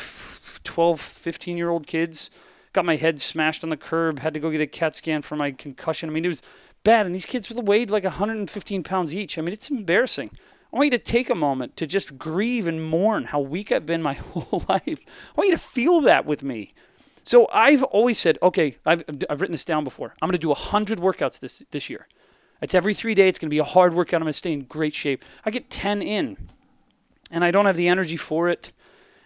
12, 0.65 1.01
15 1.01 1.57
year 1.57 1.71
old 1.71 1.87
kids. 1.87 2.31
Got 2.73 2.85
my 2.85 2.97
head 2.97 3.21
smashed 3.21 3.63
on 3.63 3.71
the 3.71 3.77
curb. 3.77 4.19
Had 4.19 4.35
to 4.35 4.41
go 4.41 4.51
get 4.51 4.61
a 4.61 4.67
CAT 4.67 4.95
scan 4.95 5.23
for 5.23 5.37
my 5.37 5.53
concussion. 5.53 6.11
I 6.11 6.13
mean, 6.13 6.25
it 6.25 6.29
was 6.29 6.43
bad. 6.83 7.07
And 7.07 7.15
these 7.15 7.27
kids 7.27 7.51
weighed 7.51 7.91
like 7.91 8.05
115 8.05 8.83
pounds 8.83 9.15
each. 9.15 9.39
I 9.39 9.43
mean, 9.43 9.53
it's 9.53 9.71
embarrassing. 9.71 10.31
I 10.73 10.77
want 10.77 10.87
you 10.87 10.99
to 10.99 10.99
take 10.99 11.31
a 11.31 11.37
moment 11.37 11.77
to 11.77 11.87
just 11.87 12.19
grieve 12.19 12.67
and 12.67 12.85
mourn 12.85 13.27
how 13.27 13.39
weak 13.39 13.71
I've 13.71 13.87
been 13.87 14.03
my 14.03 14.15
whole 14.35 14.65
life. 14.69 14.87
I 15.07 15.37
want 15.37 15.51
you 15.51 15.57
to 15.57 15.59
feel 15.59 16.01
that 16.01 16.27
with 16.27 16.43
me. 16.43 16.73
So 17.23 17.49
I've 17.53 17.83
always 17.85 18.19
said, 18.19 18.39
okay, 18.43 18.77
I've, 18.85 19.05
I've 19.31 19.41
written 19.41 19.53
this 19.53 19.65
down 19.65 19.85
before. 19.85 20.15
I'm 20.21 20.29
going 20.29 20.33
to 20.33 20.39
do 20.39 20.49
100 20.49 20.99
workouts 20.99 21.39
this, 21.39 21.63
this 21.71 21.89
year. 21.89 22.09
It's 22.61 22.75
every 22.75 22.93
three 22.93 23.15
days. 23.15 23.31
It's 23.31 23.39
going 23.39 23.49
to 23.49 23.55
be 23.55 23.59
a 23.59 23.65
hard 23.65 23.95
workout. 23.95 24.21
I'm 24.21 24.25
going 24.25 24.33
to 24.33 24.39
stay 24.39 24.53
in 24.53 24.65
great 24.65 24.95
shape. 24.95 25.25
I 25.45 25.51
get 25.51 25.71
10 25.71 26.03
in, 26.03 26.37
and 27.31 27.45
I 27.45 27.51
don't 27.51 27.67
have 27.67 27.77
the 27.77 27.89
energy 27.89 28.17
for 28.17 28.49
it 28.49 28.73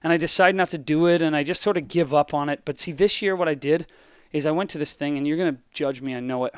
and 0.03 0.13
I 0.13 0.17
decide 0.17 0.55
not 0.55 0.69
to 0.69 0.79
do 0.79 1.07
it 1.07 1.23
and 1.23 1.35
I 1.35 1.43
just 1.43 1.63
sort 1.63 1.77
of 1.77 1.89
give 1.89 2.15
up 2.15 2.33
on 2.33 2.49
it. 2.49 2.63
But 2.65 2.79
see, 2.79 2.93
this 2.93 3.21
year 3.21 3.35
what 3.35 3.49
I 3.49 3.55
did 3.55 3.87
is 4.33 4.47
I 4.47 4.51
went 4.51 4.71
to 4.71 4.79
this 4.79 4.95
thing, 4.95 5.17
and 5.17 5.27
you're 5.27 5.37
going 5.37 5.55
to 5.55 5.61
judge 5.73 6.03
me, 6.03 6.15
I 6.15 6.21
know 6.21 6.45
it. 6.45 6.55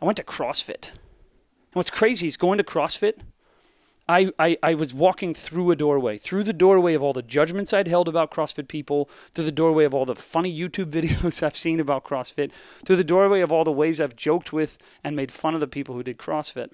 I 0.00 0.04
went 0.04 0.16
to 0.16 0.24
CrossFit. 0.24 0.90
And 0.90 1.74
what's 1.74 1.90
crazy 1.90 2.26
is 2.26 2.36
going 2.36 2.58
to 2.58 2.64
CrossFit, 2.64 3.20
I, 4.08 4.30
I, 4.38 4.58
I 4.62 4.74
was 4.74 4.92
walking 4.92 5.32
through 5.32 5.70
a 5.70 5.76
doorway, 5.76 6.18
through 6.18 6.42
the 6.42 6.52
doorway 6.52 6.94
of 6.94 7.02
all 7.02 7.12
the 7.12 7.22
judgments 7.22 7.72
I'd 7.72 7.88
held 7.88 8.08
about 8.08 8.30
CrossFit 8.30 8.68
people, 8.68 9.08
through 9.32 9.44
the 9.44 9.52
doorway 9.52 9.84
of 9.84 9.94
all 9.94 10.04
the 10.04 10.14
funny 10.14 10.56
YouTube 10.56 10.90
videos 10.90 11.42
I've 11.42 11.56
seen 11.56 11.80
about 11.80 12.04
CrossFit, 12.04 12.52
through 12.84 12.96
the 12.96 13.04
doorway 13.04 13.40
of 13.40 13.52
all 13.52 13.64
the 13.64 13.72
ways 13.72 14.00
I've 14.00 14.16
joked 14.16 14.52
with 14.52 14.78
and 15.02 15.16
made 15.16 15.32
fun 15.32 15.54
of 15.54 15.60
the 15.60 15.66
people 15.66 15.94
who 15.94 16.02
did 16.02 16.18
CrossFit. 16.18 16.70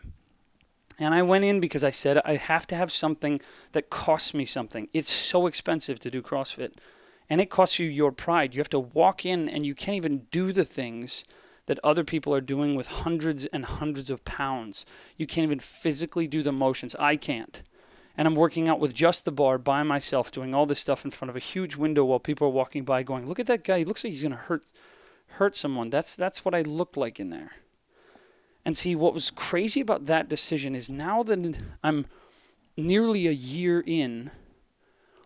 And 0.98 1.14
I 1.14 1.22
went 1.22 1.44
in 1.44 1.60
because 1.60 1.84
I 1.84 1.90
said 1.90 2.20
I 2.24 2.36
have 2.36 2.66
to 2.68 2.76
have 2.76 2.90
something 2.90 3.40
that 3.72 3.90
costs 3.90 4.34
me 4.34 4.44
something. 4.44 4.88
It's 4.92 5.12
so 5.12 5.46
expensive 5.46 6.00
to 6.00 6.10
do 6.10 6.22
CrossFit. 6.22 6.72
And 7.30 7.40
it 7.40 7.50
costs 7.50 7.78
you 7.78 7.86
your 7.86 8.10
pride. 8.10 8.54
You 8.54 8.60
have 8.60 8.68
to 8.70 8.80
walk 8.80 9.24
in 9.24 9.48
and 9.48 9.64
you 9.64 9.74
can't 9.74 9.96
even 9.96 10.26
do 10.30 10.50
the 10.52 10.64
things 10.64 11.24
that 11.66 11.78
other 11.84 12.02
people 12.02 12.34
are 12.34 12.40
doing 12.40 12.74
with 12.74 12.86
hundreds 12.88 13.46
and 13.46 13.64
hundreds 13.64 14.10
of 14.10 14.24
pounds. 14.24 14.86
You 15.16 15.26
can't 15.26 15.44
even 15.44 15.58
physically 15.58 16.26
do 16.26 16.42
the 16.42 16.52
motions. 16.52 16.94
I 16.98 17.16
can't. 17.16 17.62
And 18.16 18.26
I'm 18.26 18.34
working 18.34 18.68
out 18.68 18.80
with 18.80 18.94
just 18.94 19.24
the 19.24 19.30
bar 19.30 19.58
by 19.58 19.84
myself, 19.84 20.32
doing 20.32 20.54
all 20.54 20.66
this 20.66 20.80
stuff 20.80 21.04
in 21.04 21.12
front 21.12 21.30
of 21.30 21.36
a 21.36 21.40
huge 21.40 21.76
window 21.76 22.04
while 22.04 22.18
people 22.18 22.48
are 22.48 22.50
walking 22.50 22.84
by 22.84 23.04
going, 23.04 23.28
Look 23.28 23.38
at 23.38 23.46
that 23.46 23.62
guy. 23.62 23.78
He 23.78 23.84
looks 23.84 24.02
like 24.02 24.12
he's 24.12 24.22
gonna 24.22 24.36
hurt 24.36 24.64
hurt 25.32 25.54
someone. 25.54 25.90
That's 25.90 26.16
that's 26.16 26.44
what 26.44 26.54
I 26.54 26.62
look 26.62 26.96
like 26.96 27.20
in 27.20 27.30
there. 27.30 27.52
And 28.68 28.76
see, 28.76 28.94
what 28.94 29.14
was 29.14 29.30
crazy 29.30 29.80
about 29.80 30.04
that 30.04 30.28
decision 30.28 30.74
is 30.74 30.90
now 30.90 31.22
that 31.22 31.62
I'm 31.82 32.04
nearly 32.76 33.26
a 33.26 33.30
year 33.30 33.82
in, 33.86 34.30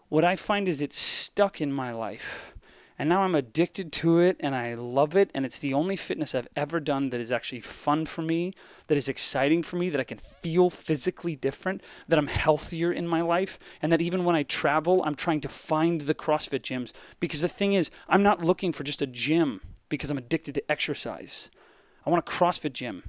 what 0.08 0.22
I 0.22 0.36
find 0.36 0.68
is 0.68 0.80
it's 0.80 0.96
stuck 0.96 1.60
in 1.60 1.72
my 1.72 1.90
life. 1.90 2.54
And 3.00 3.08
now 3.08 3.22
I'm 3.22 3.34
addicted 3.34 3.90
to 3.94 4.20
it 4.20 4.36
and 4.38 4.54
I 4.54 4.74
love 4.74 5.16
it. 5.16 5.28
And 5.34 5.44
it's 5.44 5.58
the 5.58 5.74
only 5.74 5.96
fitness 5.96 6.36
I've 6.36 6.46
ever 6.54 6.78
done 6.78 7.10
that 7.10 7.20
is 7.20 7.32
actually 7.32 7.62
fun 7.62 8.04
for 8.04 8.22
me, 8.22 8.52
that 8.86 8.96
is 8.96 9.08
exciting 9.08 9.64
for 9.64 9.74
me, 9.74 9.90
that 9.90 10.00
I 10.00 10.04
can 10.04 10.18
feel 10.18 10.70
physically 10.70 11.34
different, 11.34 11.82
that 12.06 12.20
I'm 12.20 12.28
healthier 12.28 12.92
in 12.92 13.08
my 13.08 13.22
life. 13.22 13.58
And 13.82 13.90
that 13.90 14.00
even 14.00 14.24
when 14.24 14.36
I 14.36 14.44
travel, 14.44 15.02
I'm 15.02 15.16
trying 15.16 15.40
to 15.40 15.48
find 15.48 16.02
the 16.02 16.14
CrossFit 16.14 16.60
gyms. 16.60 16.92
Because 17.18 17.40
the 17.40 17.48
thing 17.48 17.72
is, 17.72 17.90
I'm 18.08 18.22
not 18.22 18.44
looking 18.44 18.70
for 18.70 18.84
just 18.84 19.02
a 19.02 19.06
gym 19.08 19.62
because 19.88 20.10
I'm 20.12 20.18
addicted 20.18 20.54
to 20.54 20.70
exercise. 20.70 21.50
I 22.06 22.10
want 22.10 22.24
a 22.24 22.30
CrossFit 22.30 22.74
gym. 22.74 23.02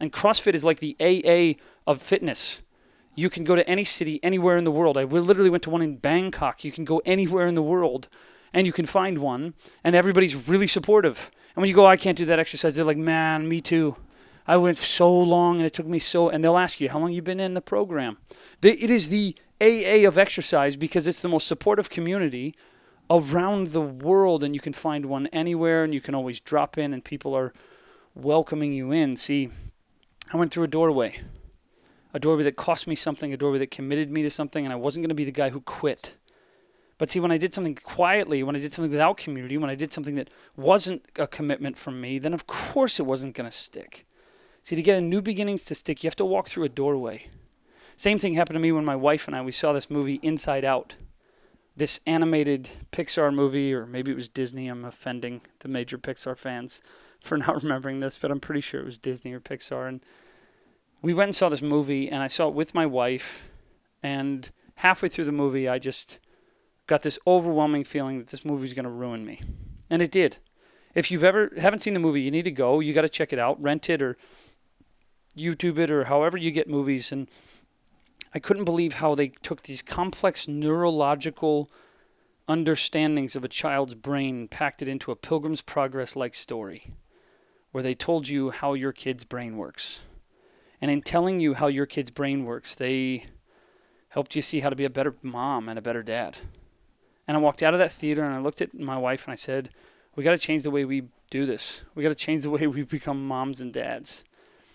And 0.00 0.12
CrossFit 0.12 0.54
is 0.54 0.64
like 0.64 0.80
the 0.80 0.96
AA 0.98 1.60
of 1.86 2.00
fitness. 2.00 2.62
You 3.14 3.28
can 3.28 3.44
go 3.44 3.54
to 3.54 3.68
any 3.68 3.84
city, 3.84 4.18
anywhere 4.22 4.56
in 4.56 4.64
the 4.64 4.70
world. 4.70 4.96
I 4.96 5.04
literally 5.04 5.50
went 5.50 5.62
to 5.64 5.70
one 5.70 5.82
in 5.82 5.96
Bangkok. 5.96 6.64
You 6.64 6.72
can 6.72 6.84
go 6.84 7.02
anywhere 7.04 7.46
in 7.46 7.54
the 7.54 7.62
world 7.62 8.08
and 8.52 8.66
you 8.66 8.72
can 8.72 8.86
find 8.86 9.18
one, 9.18 9.54
and 9.84 9.94
everybody's 9.94 10.48
really 10.48 10.66
supportive. 10.66 11.30
And 11.54 11.62
when 11.62 11.68
you 11.68 11.74
go, 11.74 11.84
oh, 11.84 11.88
I 11.88 11.96
can't 11.96 12.18
do 12.18 12.24
that 12.24 12.38
exercise, 12.38 12.74
they're 12.74 12.84
like, 12.84 12.96
man, 12.96 13.48
me 13.48 13.60
too. 13.60 13.96
I 14.46 14.56
went 14.56 14.76
so 14.78 15.12
long 15.16 15.58
and 15.58 15.66
it 15.66 15.72
took 15.72 15.86
me 15.86 16.00
so, 16.00 16.28
and 16.28 16.42
they'll 16.42 16.58
ask 16.58 16.80
you, 16.80 16.88
how 16.88 16.98
long 16.98 17.12
you 17.12 17.22
been 17.22 17.38
in 17.38 17.54
the 17.54 17.60
program? 17.60 18.18
it 18.62 18.90
is 18.90 19.08
the 19.08 19.36
AA 19.60 20.06
of 20.08 20.18
exercise 20.18 20.76
because 20.76 21.06
it's 21.06 21.20
the 21.20 21.28
most 21.28 21.46
supportive 21.46 21.90
community 21.90 22.56
around 23.10 23.68
the 23.68 23.80
world, 23.80 24.42
and 24.42 24.54
you 24.54 24.60
can 24.60 24.72
find 24.72 25.06
one 25.06 25.26
anywhere, 25.28 25.84
and 25.84 25.92
you 25.92 26.00
can 26.00 26.14
always 26.14 26.40
drop 26.40 26.78
in, 26.78 26.92
and 26.92 27.04
people 27.04 27.34
are 27.34 27.52
welcoming 28.14 28.72
you 28.72 28.92
in. 28.92 29.16
See, 29.16 29.50
I 30.32 30.36
went 30.36 30.52
through 30.52 30.64
a 30.64 30.68
doorway, 30.68 31.20
a 32.14 32.20
doorway 32.20 32.44
that 32.44 32.56
cost 32.56 32.86
me 32.86 32.94
something, 32.94 33.32
a 33.32 33.36
doorway 33.36 33.58
that 33.58 33.70
committed 33.70 34.10
me 34.10 34.22
to 34.22 34.30
something, 34.30 34.64
and 34.64 34.72
I 34.72 34.76
wasn't 34.76 35.02
going 35.02 35.10
to 35.10 35.14
be 35.14 35.24
the 35.24 35.32
guy 35.32 35.50
who 35.50 35.60
quit. 35.60 36.16
But 36.98 37.10
see, 37.10 37.18
when 37.18 37.32
I 37.32 37.38
did 37.38 37.54
something 37.54 37.74
quietly, 37.74 38.42
when 38.42 38.54
I 38.54 38.58
did 38.58 38.72
something 38.72 38.90
without 38.90 39.16
community, 39.16 39.56
when 39.56 39.70
I 39.70 39.74
did 39.74 39.92
something 39.92 40.16
that 40.16 40.30
wasn't 40.54 41.02
a 41.16 41.26
commitment 41.26 41.78
from 41.78 42.00
me, 42.00 42.18
then 42.18 42.34
of 42.34 42.46
course 42.46 43.00
it 43.00 43.06
wasn't 43.06 43.34
going 43.34 43.50
to 43.50 43.56
stick. 43.56 44.06
See, 44.62 44.76
to 44.76 44.82
get 44.82 44.98
a 44.98 45.00
new 45.00 45.22
beginnings 45.22 45.64
to 45.64 45.74
stick, 45.74 46.04
you 46.04 46.08
have 46.08 46.16
to 46.16 46.24
walk 46.24 46.46
through 46.46 46.64
a 46.64 46.68
doorway. 46.68 47.28
Same 47.96 48.18
thing 48.18 48.34
happened 48.34 48.56
to 48.56 48.60
me 48.60 48.70
when 48.70 48.84
my 48.84 48.96
wife 48.96 49.26
and 49.26 49.36
I 49.36 49.42
we 49.42 49.52
saw 49.52 49.72
this 49.72 49.90
movie 49.90 50.20
Inside 50.22 50.64
Out. 50.64 50.94
This 51.76 52.00
animated 52.06 52.68
Pixar 52.92 53.32
movie, 53.32 53.72
or 53.72 53.86
maybe 53.86 54.10
it 54.10 54.16
was 54.16 54.28
Disney. 54.28 54.68
I'm 54.68 54.84
offending 54.84 55.40
the 55.60 55.68
major 55.68 55.96
Pixar 55.96 56.36
fans 56.36 56.82
for 57.20 57.38
not 57.38 57.62
remembering 57.62 58.00
this, 58.00 58.18
but 58.18 58.30
I'm 58.30 58.40
pretty 58.40 58.60
sure 58.60 58.80
it 58.80 58.86
was 58.86 58.98
Disney 58.98 59.32
or 59.32 59.40
Pixar. 59.40 59.88
And 59.88 60.00
we 61.02 61.14
went 61.14 61.28
and 61.28 61.36
saw 61.36 61.48
this 61.48 61.62
movie, 61.62 62.08
and 62.10 62.22
I 62.22 62.26
saw 62.26 62.48
it 62.48 62.54
with 62.54 62.74
my 62.74 62.86
wife. 62.86 63.50
And 64.02 64.50
halfway 64.76 65.08
through 65.08 65.24
the 65.24 65.32
movie, 65.32 65.68
I 65.68 65.78
just 65.78 66.20
got 66.86 67.02
this 67.02 67.18
overwhelming 67.26 67.84
feeling 67.84 68.18
that 68.18 68.28
this 68.28 68.44
movie 68.44 68.66
is 68.66 68.74
going 68.74 68.84
to 68.84 68.90
ruin 68.90 69.24
me, 69.24 69.40
and 69.88 70.02
it 70.02 70.10
did. 70.10 70.38
If 70.94 71.10
you've 71.10 71.22
ever 71.22 71.52
haven't 71.56 71.80
seen 71.80 71.94
the 71.94 72.00
movie, 72.00 72.20
you 72.20 72.30
need 72.30 72.42
to 72.44 72.50
go. 72.50 72.80
You 72.80 72.92
got 72.92 73.02
to 73.02 73.08
check 73.08 73.32
it 73.32 73.38
out, 73.38 73.62
rent 73.62 73.88
it, 73.88 74.02
or 74.02 74.16
YouTube 75.36 75.78
it, 75.78 75.90
or 75.90 76.04
however 76.04 76.36
you 76.36 76.50
get 76.50 76.68
movies. 76.68 77.12
And 77.12 77.28
I 78.34 78.40
couldn't 78.40 78.64
believe 78.64 78.94
how 78.94 79.14
they 79.14 79.28
took 79.28 79.62
these 79.62 79.82
complex 79.82 80.48
neurological 80.48 81.70
understandings 82.48 83.36
of 83.36 83.44
a 83.44 83.48
child's 83.48 83.94
brain, 83.94 84.36
and 84.40 84.50
packed 84.50 84.82
it 84.82 84.88
into 84.88 85.12
a 85.12 85.16
Pilgrim's 85.16 85.62
Progress 85.62 86.16
like 86.16 86.34
story, 86.34 86.88
where 87.72 87.82
they 87.82 87.94
told 87.94 88.28
you 88.28 88.50
how 88.50 88.74
your 88.74 88.92
kid's 88.92 89.24
brain 89.24 89.56
works. 89.56 90.02
And 90.80 90.90
in 90.90 91.02
telling 91.02 91.40
you 91.40 91.54
how 91.54 91.66
your 91.66 91.86
kid's 91.86 92.10
brain 92.10 92.44
works, 92.44 92.74
they 92.74 93.26
helped 94.08 94.34
you 94.34 94.42
see 94.42 94.60
how 94.60 94.70
to 94.70 94.76
be 94.76 94.84
a 94.84 94.90
better 94.90 95.14
mom 95.22 95.68
and 95.68 95.78
a 95.78 95.82
better 95.82 96.02
dad. 96.02 96.38
And 97.28 97.36
I 97.36 97.40
walked 97.40 97.62
out 97.62 97.74
of 97.74 97.80
that 97.80 97.92
theater 97.92 98.24
and 98.24 98.34
I 98.34 98.40
looked 98.40 98.60
at 98.60 98.74
my 98.74 98.98
wife 98.98 99.24
and 99.24 99.32
I 99.32 99.36
said, 99.36 99.70
We 100.16 100.24
got 100.24 100.32
to 100.32 100.38
change 100.38 100.62
the 100.62 100.70
way 100.70 100.84
we 100.84 101.04
do 101.30 101.46
this. 101.46 101.84
We 101.94 102.02
got 102.02 102.08
to 102.08 102.14
change 102.14 102.42
the 102.42 102.50
way 102.50 102.66
we 102.66 102.82
become 102.82 103.24
moms 103.24 103.60
and 103.60 103.72
dads. 103.72 104.24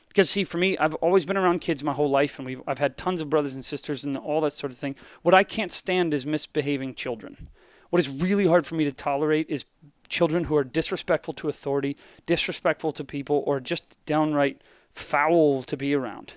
Because 0.08 0.30
see, 0.30 0.46
for 0.46 0.58
me, 0.58 0.78
I've 0.78 0.96
always 0.96 1.26
been 1.26 1.36
around 1.36 1.60
kids 1.60 1.84
my 1.84 1.92
whole 1.92 2.10
life, 2.10 2.40
and 2.40 2.46
we've 2.46 2.62
I've 2.66 2.80
had 2.80 2.96
tons 2.96 3.20
of 3.20 3.30
brothers 3.30 3.54
and 3.54 3.66
sisters 3.66 4.06
and 4.06 4.18
all 4.18 4.40
that 4.42 4.54
sort 4.54 4.72
of 4.72 4.78
thing. 4.78 4.96
What 5.24 5.34
I 5.34 5.44
can't 5.44 5.72
stand 5.72 6.14
is 6.14 6.26
misbehaving 6.26 6.96
children. 6.96 7.50
What 7.90 8.00
is 8.00 8.22
really 8.22 8.48
hard 8.48 8.66
for 8.66 8.76
me 8.76 8.86
to 8.86 8.94
tolerate 8.94 9.48
is 9.50 9.66
children 10.10 10.46
who 10.46 10.56
are 10.56 10.64
disrespectful 10.64 11.34
to 11.36 11.50
authority, 11.50 11.98
disrespectful 12.26 12.92
to 12.94 13.04
people, 13.04 13.44
or 13.46 13.60
just 13.60 13.98
downright 14.06 14.62
foul 14.92 15.64
to 15.64 15.76
be 15.76 15.94
around. 15.94 16.36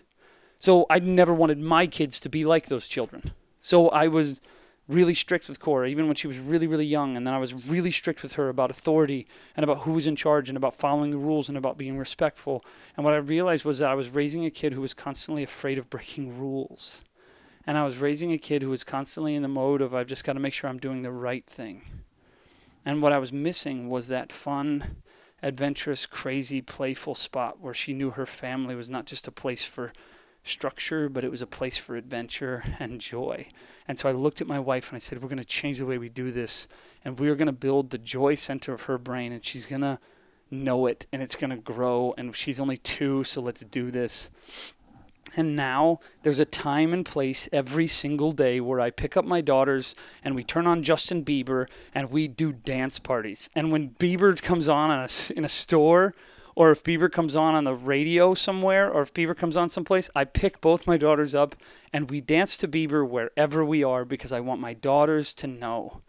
So 0.59 0.87
I 0.91 0.99
never 0.99 1.33
wanted 1.33 1.59
my 1.59 1.87
kids 1.87 2.19
to 2.21 2.29
be 2.29 2.45
like 2.45 2.67
those 2.67 2.89
children. 2.89 3.33
So 3.61 3.89
I 3.91 4.09
was 4.09 4.41
really 4.89 5.15
strict 5.15 5.49
with 5.49 5.61
Cora, 5.61 5.89
even 5.89 6.07
when 6.07 6.17
she 6.17 6.27
was 6.27 6.39
really, 6.39 6.67
really 6.67 6.87
young. 6.87 7.17
And 7.17 7.27
then 7.27 7.35
I 7.35 7.39
was 7.39 7.69
really 7.69 7.91
strict 7.91 8.23
with 8.23 8.33
her 8.35 8.49
about 8.49 8.71
authority 8.71 9.29
and 9.55 9.63
about 9.63 9.81
who 9.81 9.93
was 9.93 10.07
in 10.07 10.17
charge 10.17 10.49
and 10.49 10.57
about 10.57 10.75
following 10.75 11.11
the 11.11 11.19
rules 11.19 11.49
and 11.49 11.59
about 11.59 11.79
being 11.79 11.99
respectful. 11.99 12.65
And 12.97 13.05
what 13.05 13.15
I 13.15 13.19
realized 13.19 13.65
was 13.65 13.79
that 13.79 13.91
I 13.91 13.95
was 13.95 14.09
raising 14.09 14.45
a 14.47 14.51
kid 14.51 14.73
who 14.73 14.81
was 14.81 14.95
constantly 14.95 15.43
afraid 15.43 15.79
of 15.79 15.91
breaking 15.91 16.39
rules. 16.39 17.05
And 17.67 17.77
I 17.77 17.85
was 17.85 17.99
raising 17.99 18.33
a 18.33 18.39
kid 18.39 18.63
who 18.63 18.71
was 18.71 18.83
constantly 18.83 19.35
in 19.35 19.43
the 19.43 19.49
mode 19.49 19.83
of, 19.83 19.95
I've 19.95 20.07
just 20.07 20.25
got 20.25 20.33
to 20.33 20.41
make 20.41 20.55
sure 20.55 20.71
I'm 20.71 20.79
doing 20.79 21.03
the 21.03 21.13
right 21.13 21.45
thing. 21.47 21.83
And 22.89 23.03
what 23.03 23.13
I 23.13 23.19
was 23.19 23.35
missing 23.35 23.91
was 23.91 24.09
that 24.09 24.33
fun, 24.33 25.03
adventurous, 25.43 26.07
crazy, 26.07 26.63
playful 26.63 27.15
spot 27.15 27.61
where 27.61 27.75
she 27.75 27.93
knew 27.93 28.13
her 28.13 28.25
family 28.25 28.75
was 28.75 28.89
not 28.89 29.05
just 29.05 29.29
a 29.29 29.31
place 29.31 29.63
for 29.63 29.93
structure, 30.43 31.11
but 31.11 31.23
it 31.23 31.31
was 31.31 31.43
a 31.43 31.47
place 31.47 31.77
for 31.77 31.97
adventure 31.97 32.65
and 32.79 32.99
joy. 32.99 33.49
And 33.87 33.99
so 33.99 34.09
I 34.09 34.13
looked 34.13 34.41
at 34.41 34.47
my 34.47 34.59
wife 34.59 34.89
and 34.89 34.97
I 34.97 35.01
said, 35.01 35.21
We're 35.21 35.29
going 35.29 35.37
to 35.37 35.45
change 35.45 35.77
the 35.77 35.85
way 35.85 35.99
we 35.99 36.09
do 36.09 36.31
this. 36.31 36.67
And 37.05 37.21
we're 37.21 37.35
going 37.35 37.45
to 37.45 37.53
build 37.53 37.91
the 37.91 37.99
joy 37.99 38.37
center 38.37 38.73
of 38.73 38.85
her 38.85 38.97
brain, 38.97 39.33
and 39.33 39.45
she's 39.45 39.67
going 39.67 39.83
to 39.83 39.99
know 40.51 40.87
it, 40.87 41.07
and 41.13 41.21
it's 41.21 41.37
going 41.37 41.51
to 41.51 41.57
grow. 41.57 42.15
And 42.17 42.35
she's 42.35 42.59
only 42.59 42.79
two, 42.79 43.23
so 43.23 43.43
let's 43.43 43.67
do 43.67 43.91
this. 43.91 44.31
And 45.37 45.55
now 45.55 46.01
there's 46.23 46.41
a 46.41 46.45
time 46.45 46.93
and 46.93 47.05
place 47.05 47.49
every 47.53 47.87
single 47.87 48.33
day 48.33 48.61
where 48.61 48.81
I 48.81 48.91
pick 48.91 49.17
up 49.17 49.25
my 49.25 49.41
daughters 49.41 49.95
and 50.25 50.35
we 50.35 50.45
turn 50.45 50.67
on 50.67 50.83
Justin 50.83 51.25
Bieber 51.25 51.69
and 51.95 52.11
we 52.11 52.29
do 52.29 52.53
dance 52.53 52.99
parties. 52.99 53.51
And 53.55 53.71
when 53.71 53.91
Bieber 53.91 54.41
comes 54.41 54.69
on 54.69 54.91
in 54.91 54.99
a, 54.99 55.39
in 55.39 55.45
a 55.45 55.49
store 55.49 56.15
or 56.59 56.73
if 56.73 56.83
Bieber 56.83 57.11
comes 57.11 57.37
on 57.37 57.55
on 57.55 57.63
the 57.63 57.73
radio 57.73 58.35
somewhere, 58.35 58.91
or 58.91 59.03
if 59.03 59.15
Bieber 59.15 59.37
comes 59.37 59.57
on 59.57 59.69
someplace, 59.69 60.11
I 60.17 60.25
pick 60.25 60.61
both 60.61 60.89
my 60.89 60.97
daughters 60.97 61.33
up 61.33 61.55
and 61.93 62.11
we 62.11 62.21
dance 62.21 62.57
to 62.59 62.67
Bieber 62.67 63.09
wherever 63.09 63.65
we 63.65 63.85
are 63.85 64.05
because 64.05 64.33
I 64.33 64.41
want 64.41 64.61
my 64.61 64.75
daughters 64.75 65.35
to 65.35 65.47
know 65.47 66.03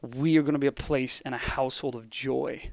we 0.00 0.38
are 0.38 0.42
going 0.42 0.52
to 0.52 0.60
be 0.60 0.68
a 0.68 0.72
place 0.72 1.20
and 1.22 1.34
a 1.34 1.38
household 1.38 1.96
of 1.96 2.10
joy. 2.10 2.70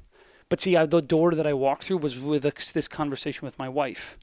But 0.48 0.60
see, 0.60 0.76
I, 0.76 0.86
the 0.86 1.02
door 1.02 1.32
that 1.32 1.48
I 1.48 1.52
walked 1.52 1.82
through 1.82 1.98
was 1.98 2.16
with 2.16 2.44
this 2.44 2.86
conversation 2.86 3.44
with 3.44 3.58
my 3.58 3.68
wife. 3.68 4.16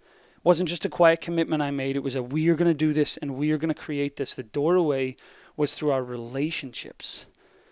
Wasn't 0.44 0.68
just 0.68 0.86
a 0.86 0.90
quiet 0.90 1.22
commitment 1.22 1.62
I 1.62 1.72
made. 1.72 1.96
It 1.96 2.04
was 2.04 2.16
a 2.16 2.24
we 2.24 2.50
are 2.50 2.56
going 2.56 2.70
to 2.70 2.74
do 2.74 2.94
this 2.94 3.18
and 3.18 3.36
we 3.36 3.52
are 3.52 3.58
going 3.58 3.74
to 3.74 3.80
create 3.80 4.18
this. 4.18 4.36
The 4.36 4.44
doorway 4.44 5.16
was 5.56 5.76
through 5.76 5.92
our 5.92 6.04
relationships. 6.04 7.26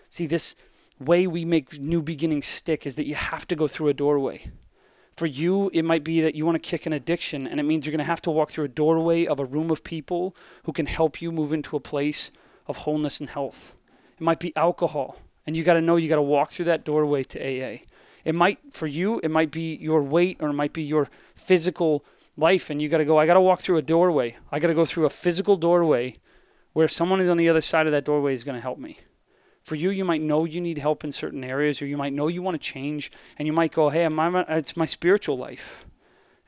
See, 0.10 0.26
this 0.26 0.56
way 1.00 1.28
we 1.28 1.44
make 1.44 1.80
new 1.80 2.02
beginnings 2.02 2.46
stick 2.46 2.86
is 2.86 2.96
that 2.96 3.06
you 3.06 3.16
have 3.16 3.48
to 3.48 3.56
go 3.56 3.68
through 3.68 3.90
a 3.90 3.94
doorway. 3.94 4.52
For 5.12 5.26
you, 5.26 5.70
it 5.74 5.84
might 5.84 6.04
be 6.04 6.22
that 6.22 6.36
you 6.36 6.46
want 6.46 6.62
to 6.62 6.70
kick 6.70 6.86
an 6.86 6.94
addiction, 6.94 7.46
and 7.46 7.60
it 7.60 7.64
means 7.64 7.86
you're 7.86 7.92
going 7.92 8.00
to 8.00 8.06
have 8.06 8.22
to 8.24 8.32
walk 8.32 8.50
through 8.50 8.66
a 8.66 8.70
doorway 8.70 9.26
of 9.26 9.40
a 9.40 9.46
room 9.46 9.70
of 9.70 9.84
people 9.84 10.36
who 10.64 10.72
can 10.72 10.86
help 10.86 11.22
you 11.22 11.32
move 11.32 11.52
into 11.52 11.76
a 11.76 11.82
place 11.82 12.32
of 12.68 12.78
wholeness 12.78 13.20
and 13.20 13.30
health. 13.30 13.76
It 14.16 14.22
might 14.22 14.40
be 14.40 14.56
alcohol, 14.56 15.18
and 15.46 15.58
you 15.58 15.64
got 15.64 15.74
to 15.74 15.82
know 15.82 15.98
you 15.98 16.08
got 16.08 16.16
to 16.16 16.22
walk 16.22 16.52
through 16.52 16.66
that 16.66 16.86
doorway 16.86 17.24
to 17.24 17.40
AA. 17.40 17.80
It 18.24 18.36
might, 18.36 18.60
for 18.72 18.88
you, 18.88 19.20
it 19.24 19.32
might 19.32 19.52
be 19.52 19.76
your 19.76 20.02
weight 20.02 20.38
or 20.40 20.50
it 20.50 20.54
might 20.54 20.74
be 20.74 20.84
your 20.84 21.10
physical 21.36 22.06
life, 22.42 22.70
and 22.70 22.82
you 22.82 22.90
got 22.90 22.98
to 22.98 23.06
go, 23.06 23.18
I 23.18 23.26
got 23.26 23.36
to 23.36 23.42
walk 23.42 23.62
through 23.62 23.78
a 23.78 23.82
doorway. 23.82 24.36
I 24.52 24.60
got 24.60 24.68
to 24.68 24.74
go 24.74 24.86
through 24.86 25.06
a 25.06 25.10
physical 25.10 25.56
doorway 25.56 26.18
where 26.74 26.88
someone 26.88 27.22
is 27.22 27.30
on 27.30 27.38
the 27.38 27.48
other 27.48 27.62
side 27.62 27.86
of 27.86 27.92
that 27.94 28.04
doorway 28.06 28.34
is 28.34 28.44
going 28.44 28.58
to 28.58 28.62
help 28.62 28.80
me. 28.80 28.98
For 29.62 29.76
you, 29.76 29.92
you 29.92 30.04
might 30.04 30.22
know 30.22 30.44
you 30.44 30.60
need 30.60 30.80
help 30.80 31.04
in 31.04 31.12
certain 31.12 31.44
areas, 31.44 31.82
or 31.82 31.86
you 31.86 31.98
might 31.98 32.14
know 32.14 32.28
you 32.28 32.42
want 32.42 32.60
to 32.60 32.72
change, 32.74 33.12
and 33.38 33.46
you 33.46 33.54
might 33.54 33.72
go, 33.72 33.90
"Hey, 33.90 34.08
my, 34.08 34.44
it's 34.50 34.76
my 34.76 34.86
spiritual 34.86 35.38
life," 35.38 35.86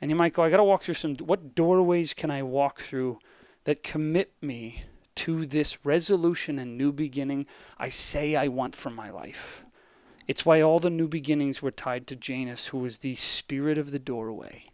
and 0.01 0.09
you 0.09 0.15
might 0.15 0.33
go, 0.33 0.43
"I 0.43 0.49
got 0.49 0.57
to 0.57 0.63
walk 0.63 0.81
through 0.81 0.95
some. 0.95 1.15
What 1.17 1.53
doorways 1.53 2.15
can 2.15 2.31
I 2.31 2.41
walk 2.41 2.81
through 2.81 3.19
that 3.65 3.83
commit 3.83 4.33
me 4.41 4.85
to 5.15 5.45
this 5.45 5.85
resolution 5.85 6.57
and 6.57 6.75
new 6.75 6.91
beginning 6.91 7.45
I 7.77 7.89
say 7.89 8.35
I 8.35 8.47
want 8.47 8.75
for 8.75 8.89
my 8.89 9.11
life?" 9.11 9.63
It's 10.27 10.45
why 10.45 10.61
all 10.61 10.79
the 10.79 10.89
new 10.89 11.07
beginnings 11.07 11.61
were 11.61 11.69
tied 11.69 12.07
to 12.07 12.15
Janus, 12.15 12.67
who 12.67 12.79
was 12.79 12.99
the 12.99 13.13
spirit 13.13 13.77
of 13.77 13.91
the 13.91 13.99
doorway. 13.99 14.72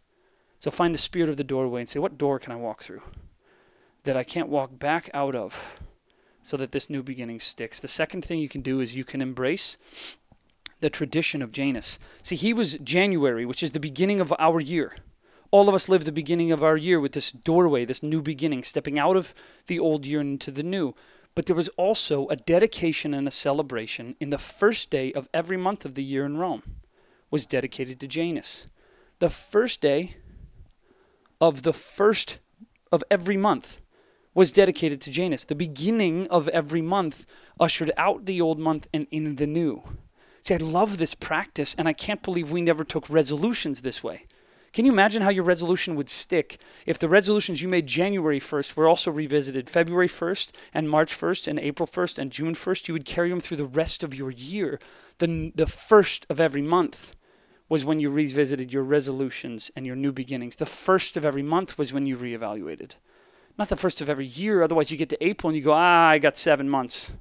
So 0.59 0.69
find 0.69 0.93
the 0.93 0.99
spirit 0.99 1.29
of 1.29 1.37
the 1.37 1.43
doorway 1.43 1.81
and 1.81 1.89
say, 1.89 1.99
"What 1.99 2.17
door 2.17 2.37
can 2.37 2.51
I 2.51 2.57
walk 2.57 2.83
through 2.83 3.01
that 4.03 4.17
I 4.17 4.23
can't 4.23 4.49
walk 4.49 4.77
back 4.77 5.09
out 5.13 5.35
of?" 5.35 5.79
so 6.41 6.57
that 6.57 6.71
this 6.71 6.89
new 6.89 7.03
beginning 7.03 7.39
sticks. 7.39 7.79
The 7.79 7.87
second 7.87 8.23
thing 8.23 8.39
you 8.39 8.49
can 8.49 8.61
do 8.61 8.79
is 8.79 8.95
you 8.95 9.03
can 9.03 9.21
embrace 9.21 9.77
the 10.79 10.89
tradition 10.89 11.41
of 11.41 11.51
Janus. 11.51 11.99
See, 12.21 12.35
he 12.35 12.53
was 12.53 12.75
January, 12.75 13.45
which 13.45 13.61
is 13.61 13.71
the 13.71 13.79
beginning 13.79 14.19
of 14.19 14.33
our 14.39 14.59
year. 14.59 14.95
All 15.51 15.67
of 15.67 15.75
us 15.75 15.89
live 15.89 16.05
the 16.05 16.11
beginning 16.11 16.51
of 16.51 16.63
our 16.63 16.77
year 16.77 16.99
with 16.99 17.11
this 17.13 17.31
doorway, 17.31 17.83
this 17.83 18.03
new 18.03 18.21
beginning, 18.21 18.63
stepping 18.63 18.97
out 18.99 19.17
of 19.17 19.33
the 19.67 19.79
old 19.79 20.05
year 20.05 20.21
into 20.21 20.51
the 20.51 20.63
new. 20.63 20.95
But 21.35 21.45
there 21.45 21.55
was 21.55 21.69
also 21.69 22.27
a 22.27 22.35
dedication 22.35 23.13
and 23.13 23.27
a 23.27 23.31
celebration 23.31 24.15
in 24.19 24.29
the 24.29 24.37
first 24.37 24.89
day 24.89 25.11
of 25.13 25.29
every 25.33 25.57
month 25.57 25.85
of 25.85 25.95
the 25.95 26.03
year 26.03 26.25
in 26.25 26.37
Rome 26.37 26.63
was 27.29 27.45
dedicated 27.45 27.99
to 27.99 28.07
Janus. 28.07 28.67
The 29.19 29.29
first 29.29 29.81
day 29.81 30.15
of 31.41 31.63
the 31.63 31.73
first 31.73 32.39
of 32.91 33.04
every 33.10 33.38
month 33.38 33.82
was 34.34 34.52
dedicated 34.52 35.02
to 35.02 35.12
Janus. 35.12 35.45
The 35.45 35.56
beginning 35.56 36.28
of 36.28 36.47
every 36.49 36.82
month 36.82 37.25
ushered 37.60 37.91
out 37.97 38.25
the 38.25 38.39
old 38.39 38.60
month 38.60 38.88
and 38.93 39.08
in 39.12 39.36
the 39.36 39.47
new. 39.47 39.84
See, 40.41 40.54
I 40.54 40.58
love 40.58 40.97
this 40.97 41.15
practice, 41.15 41.75
and 41.78 41.88
I 41.88 41.93
can't 41.93 42.23
believe 42.23 42.52
we 42.52 42.62
never 42.62 42.84
took 42.84 43.10
resolutions 43.10 43.82
this 43.82 44.04
way. 44.04 44.25
Can 44.71 44.86
you 44.86 44.91
imagine 44.91 45.23
how 45.23 45.30
your 45.30 45.43
resolution 45.43 45.95
would 45.95 46.10
stick 46.10 46.60
if 46.86 46.99
the 46.99 47.10
resolutions 47.10 47.62
you 47.62 47.67
made 47.67 47.88
January 47.88 48.39
1st 48.39 48.75
were 48.75 48.88
also 48.88 49.10
revisited 49.10 49.69
February 49.69 50.08
1st 50.08 50.52
and 50.73 50.89
March 50.89 51.12
1st 51.12 51.47
and 51.47 51.60
April 51.60 51.88
1st 51.88 52.19
and 52.19 52.32
June 52.32 52.54
1st? 52.54 52.88
You 52.88 52.93
would 52.93 53.06
carry 53.06 53.30
them 53.30 53.39
through 53.39 53.58
the 53.58 53.65
rest 53.65 54.04
of 54.04 54.13
your 54.13 54.30
year. 54.30 54.80
The, 55.17 55.52
the 55.56 55.65
first 55.65 56.28
of 56.30 56.39
every 56.39 56.62
month 56.62 57.15
was 57.69 57.86
when 57.86 57.99
you 57.99 58.10
revisited 58.10 58.73
your 58.73 58.84
resolutions 58.84 59.71
and 59.75 59.86
your 59.86 59.95
new 59.95 60.12
beginnings. 60.12 60.55
The 60.55 60.65
first 60.65 61.15
of 61.15 61.23
every 61.23 61.43
month 61.43 61.77
was 61.77 61.93
when 61.93 62.08
you 62.08 62.17
reevaluated. 62.17 62.95
Not 63.58 63.69
the 63.69 63.75
first 63.75 64.01
of 64.01 64.10
every 64.10 64.25
year. 64.25 64.63
Otherwise, 64.63 64.89
you 64.89 64.97
get 64.97 65.10
to 65.10 65.23
April 65.23 65.49
and 65.49 65.58
you 65.58 65.63
go, 65.63 65.73
ah, 65.73 66.08
I 66.10 66.17
got 66.17 66.36
seven 66.36 66.67
months. 66.67 67.12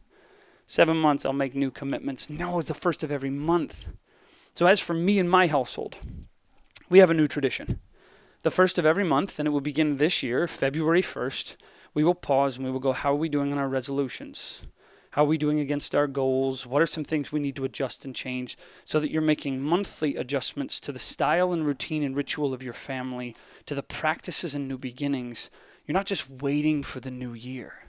Seven 0.66 0.96
months, 0.96 1.24
I'll 1.24 1.32
make 1.32 1.54
new 1.54 1.70
commitments. 1.70 2.30
No, 2.30 2.58
it's 2.58 2.68
the 2.68 2.74
first 2.74 3.04
of 3.04 3.10
every 3.10 3.30
month. 3.30 3.88
So, 4.54 4.66
as 4.66 4.80
for 4.80 4.94
me 4.94 5.18
and 5.18 5.30
my 5.30 5.46
household, 5.46 5.98
we 6.88 6.98
have 6.98 7.10
a 7.10 7.14
new 7.14 7.26
tradition. 7.26 7.80
The 8.42 8.50
first 8.50 8.78
of 8.78 8.86
every 8.86 9.04
month, 9.04 9.38
and 9.38 9.46
it 9.48 9.50
will 9.50 9.60
begin 9.60 9.96
this 9.96 10.22
year, 10.22 10.46
February 10.46 11.02
1st, 11.02 11.56
we 11.94 12.04
will 12.04 12.14
pause 12.14 12.56
and 12.56 12.64
we 12.64 12.70
will 12.70 12.80
go, 12.80 12.92
How 12.92 13.12
are 13.12 13.16
we 13.16 13.28
doing 13.28 13.52
on 13.52 13.58
our 13.58 13.68
resolutions? 13.68 14.62
How 15.12 15.24
are 15.24 15.28
we 15.28 15.38
doing 15.38 15.58
against 15.58 15.94
our 15.94 16.06
goals? 16.06 16.66
What 16.66 16.82
are 16.82 16.86
some 16.86 17.04
things 17.04 17.32
we 17.32 17.40
need 17.40 17.56
to 17.56 17.64
adjust 17.64 18.04
and 18.04 18.14
change 18.14 18.56
so 18.84 19.00
that 19.00 19.10
you're 19.10 19.22
making 19.22 19.60
monthly 19.60 20.16
adjustments 20.16 20.78
to 20.80 20.92
the 20.92 20.98
style 20.98 21.52
and 21.52 21.66
routine 21.66 22.02
and 22.02 22.16
ritual 22.16 22.52
of 22.52 22.62
your 22.62 22.74
family, 22.74 23.34
to 23.66 23.74
the 23.74 23.82
practices 23.82 24.54
and 24.54 24.68
new 24.68 24.78
beginnings? 24.78 25.50
You're 25.86 25.94
not 25.94 26.06
just 26.06 26.28
waiting 26.28 26.82
for 26.82 27.00
the 27.00 27.10
new 27.10 27.32
year. 27.32 27.84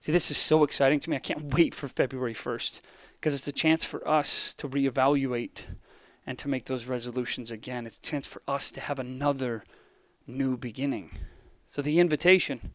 See, 0.00 0.12
this 0.12 0.30
is 0.30 0.38
so 0.38 0.64
exciting 0.64 1.00
to 1.00 1.10
me. 1.10 1.16
I 1.16 1.20
can't 1.20 1.54
wait 1.54 1.74
for 1.74 1.88
February 1.88 2.34
1st 2.34 2.80
because 3.14 3.34
it's 3.34 3.48
a 3.48 3.52
chance 3.52 3.84
for 3.84 4.06
us 4.08 4.54
to 4.54 4.68
reevaluate 4.68 5.64
and 6.26 6.38
to 6.38 6.48
make 6.48 6.64
those 6.64 6.86
resolutions 6.86 7.50
again. 7.50 7.86
It's 7.86 7.98
a 7.98 8.02
chance 8.02 8.26
for 8.26 8.42
us 8.48 8.70
to 8.72 8.80
have 8.80 8.98
another 8.98 9.64
new 10.26 10.56
beginning. 10.56 11.12
So, 11.68 11.82
the 11.82 12.00
invitation, 12.00 12.74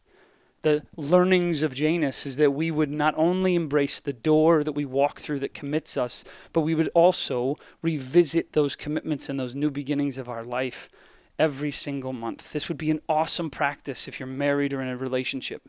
the 0.62 0.84
learnings 0.96 1.62
of 1.62 1.74
Janus 1.74 2.24
is 2.24 2.36
that 2.36 2.52
we 2.52 2.70
would 2.70 2.90
not 2.90 3.14
only 3.16 3.54
embrace 3.54 4.00
the 4.00 4.12
door 4.12 4.64
that 4.64 4.72
we 4.72 4.84
walk 4.84 5.20
through 5.20 5.40
that 5.40 5.54
commits 5.54 5.96
us, 5.96 6.24
but 6.52 6.62
we 6.62 6.74
would 6.74 6.90
also 6.94 7.56
revisit 7.82 8.52
those 8.52 8.76
commitments 8.76 9.28
and 9.28 9.38
those 9.38 9.54
new 9.54 9.70
beginnings 9.70 10.18
of 10.18 10.28
our 10.28 10.44
life 10.44 10.88
every 11.38 11.70
single 11.70 12.12
month. 12.12 12.52
This 12.52 12.68
would 12.68 12.78
be 12.78 12.90
an 12.90 13.02
awesome 13.08 13.50
practice 13.50 14.06
if 14.06 14.20
you're 14.20 14.26
married 14.26 14.72
or 14.72 14.80
in 14.80 14.88
a 14.88 14.96
relationship 14.96 15.68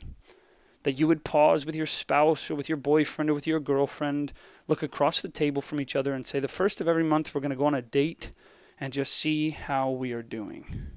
that 0.83 0.99
you 0.99 1.07
would 1.07 1.23
pause 1.23 1.65
with 1.65 1.75
your 1.75 1.85
spouse 1.85 2.51
or 2.51 2.55
with 2.55 2.69
your 2.69 2.77
boyfriend 2.77 3.29
or 3.29 3.33
with 3.33 3.47
your 3.47 3.59
girlfriend, 3.59 4.33
look 4.67 4.83
across 4.83 5.21
the 5.21 5.29
table 5.29 5.61
from 5.61 5.81
each 5.81 5.95
other 5.95 6.13
and 6.13 6.27
say, 6.27 6.39
the 6.39 6.47
first 6.47 6.81
of 6.81 6.87
every 6.87 7.03
month, 7.03 7.33
we're 7.33 7.41
going 7.41 7.49
to 7.49 7.55
go 7.55 7.65
on 7.65 7.73
a 7.73 7.81
date 7.81 8.31
and 8.79 8.93
just 8.93 9.13
see 9.13 9.51
how 9.51 9.89
we 9.89 10.11
are 10.11 10.21
doing. 10.21 10.91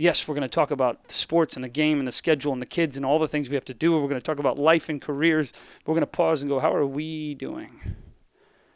Yes, 0.00 0.26
we're 0.26 0.34
going 0.34 0.40
to 0.40 0.48
talk 0.48 0.70
about 0.70 1.10
sports 1.10 1.56
and 1.56 1.62
the 1.62 1.68
game 1.68 1.98
and 1.98 2.08
the 2.08 2.12
schedule 2.12 2.54
and 2.54 2.62
the 2.62 2.64
kids 2.64 2.96
and 2.96 3.04
all 3.04 3.18
the 3.18 3.28
things 3.28 3.50
we 3.50 3.54
have 3.54 3.66
to 3.66 3.74
do. 3.74 3.92
We're 3.92 4.08
going 4.08 4.14
to 4.14 4.22
talk 4.22 4.38
about 4.38 4.58
life 4.58 4.88
and 4.88 4.98
careers. 4.98 5.52
We're 5.84 5.92
going 5.92 6.00
to 6.00 6.06
pause 6.06 6.40
and 6.40 6.48
go, 6.48 6.58
how 6.58 6.74
are 6.74 6.86
we 6.86 7.34
doing? 7.34 7.96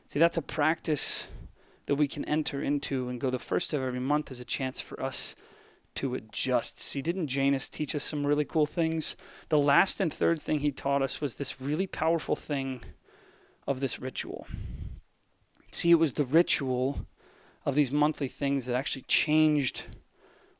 See, 0.06 0.18
that's 0.18 0.36
a 0.36 0.42
practice 0.42 1.28
that 1.86 1.94
we 1.94 2.08
can 2.08 2.26
enter 2.26 2.60
into 2.60 3.08
and 3.08 3.18
go 3.18 3.30
the 3.30 3.38
first 3.38 3.72
of 3.72 3.80
every 3.80 4.00
month 4.00 4.30
is 4.30 4.38
a 4.38 4.44
chance 4.44 4.82
for 4.82 5.02
us 5.02 5.34
to 5.94 6.14
adjust. 6.14 6.78
See, 6.78 7.00
didn't 7.00 7.28
Janus 7.28 7.70
teach 7.70 7.94
us 7.94 8.04
some 8.04 8.26
really 8.26 8.44
cool 8.44 8.66
things? 8.66 9.16
The 9.48 9.58
last 9.58 10.02
and 10.02 10.12
third 10.12 10.38
thing 10.42 10.58
he 10.58 10.72
taught 10.72 11.00
us 11.00 11.22
was 11.22 11.36
this 11.36 11.58
really 11.58 11.86
powerful 11.86 12.36
thing 12.36 12.82
of 13.66 13.80
this 13.80 13.98
ritual. 13.98 14.46
See, 15.70 15.90
it 15.90 15.98
was 15.98 16.12
the 16.12 16.24
ritual 16.24 17.06
of 17.64 17.76
these 17.76 17.90
monthly 17.90 18.28
things 18.28 18.66
that 18.66 18.76
actually 18.76 19.06
changed 19.08 19.86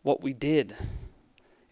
what 0.05 0.23
we 0.23 0.33
did. 0.33 0.77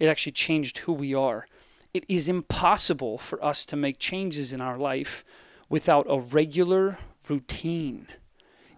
It 0.01 0.09
actually 0.09 0.33
changed 0.33 0.79
who 0.79 0.93
we 0.93 1.15
are. 1.15 1.47
It 1.95 2.05
is 2.09 2.29
impossible 2.29 3.19
for 3.19 3.43
us 3.45 3.65
to 3.67 3.77
make 3.77 4.01
changes 4.01 4.53
in 4.53 4.61
our 4.61 4.77
life 4.77 5.25
without 5.69 6.07
a 6.09 6.19
regular 6.19 6.99
routine. 7.29 8.09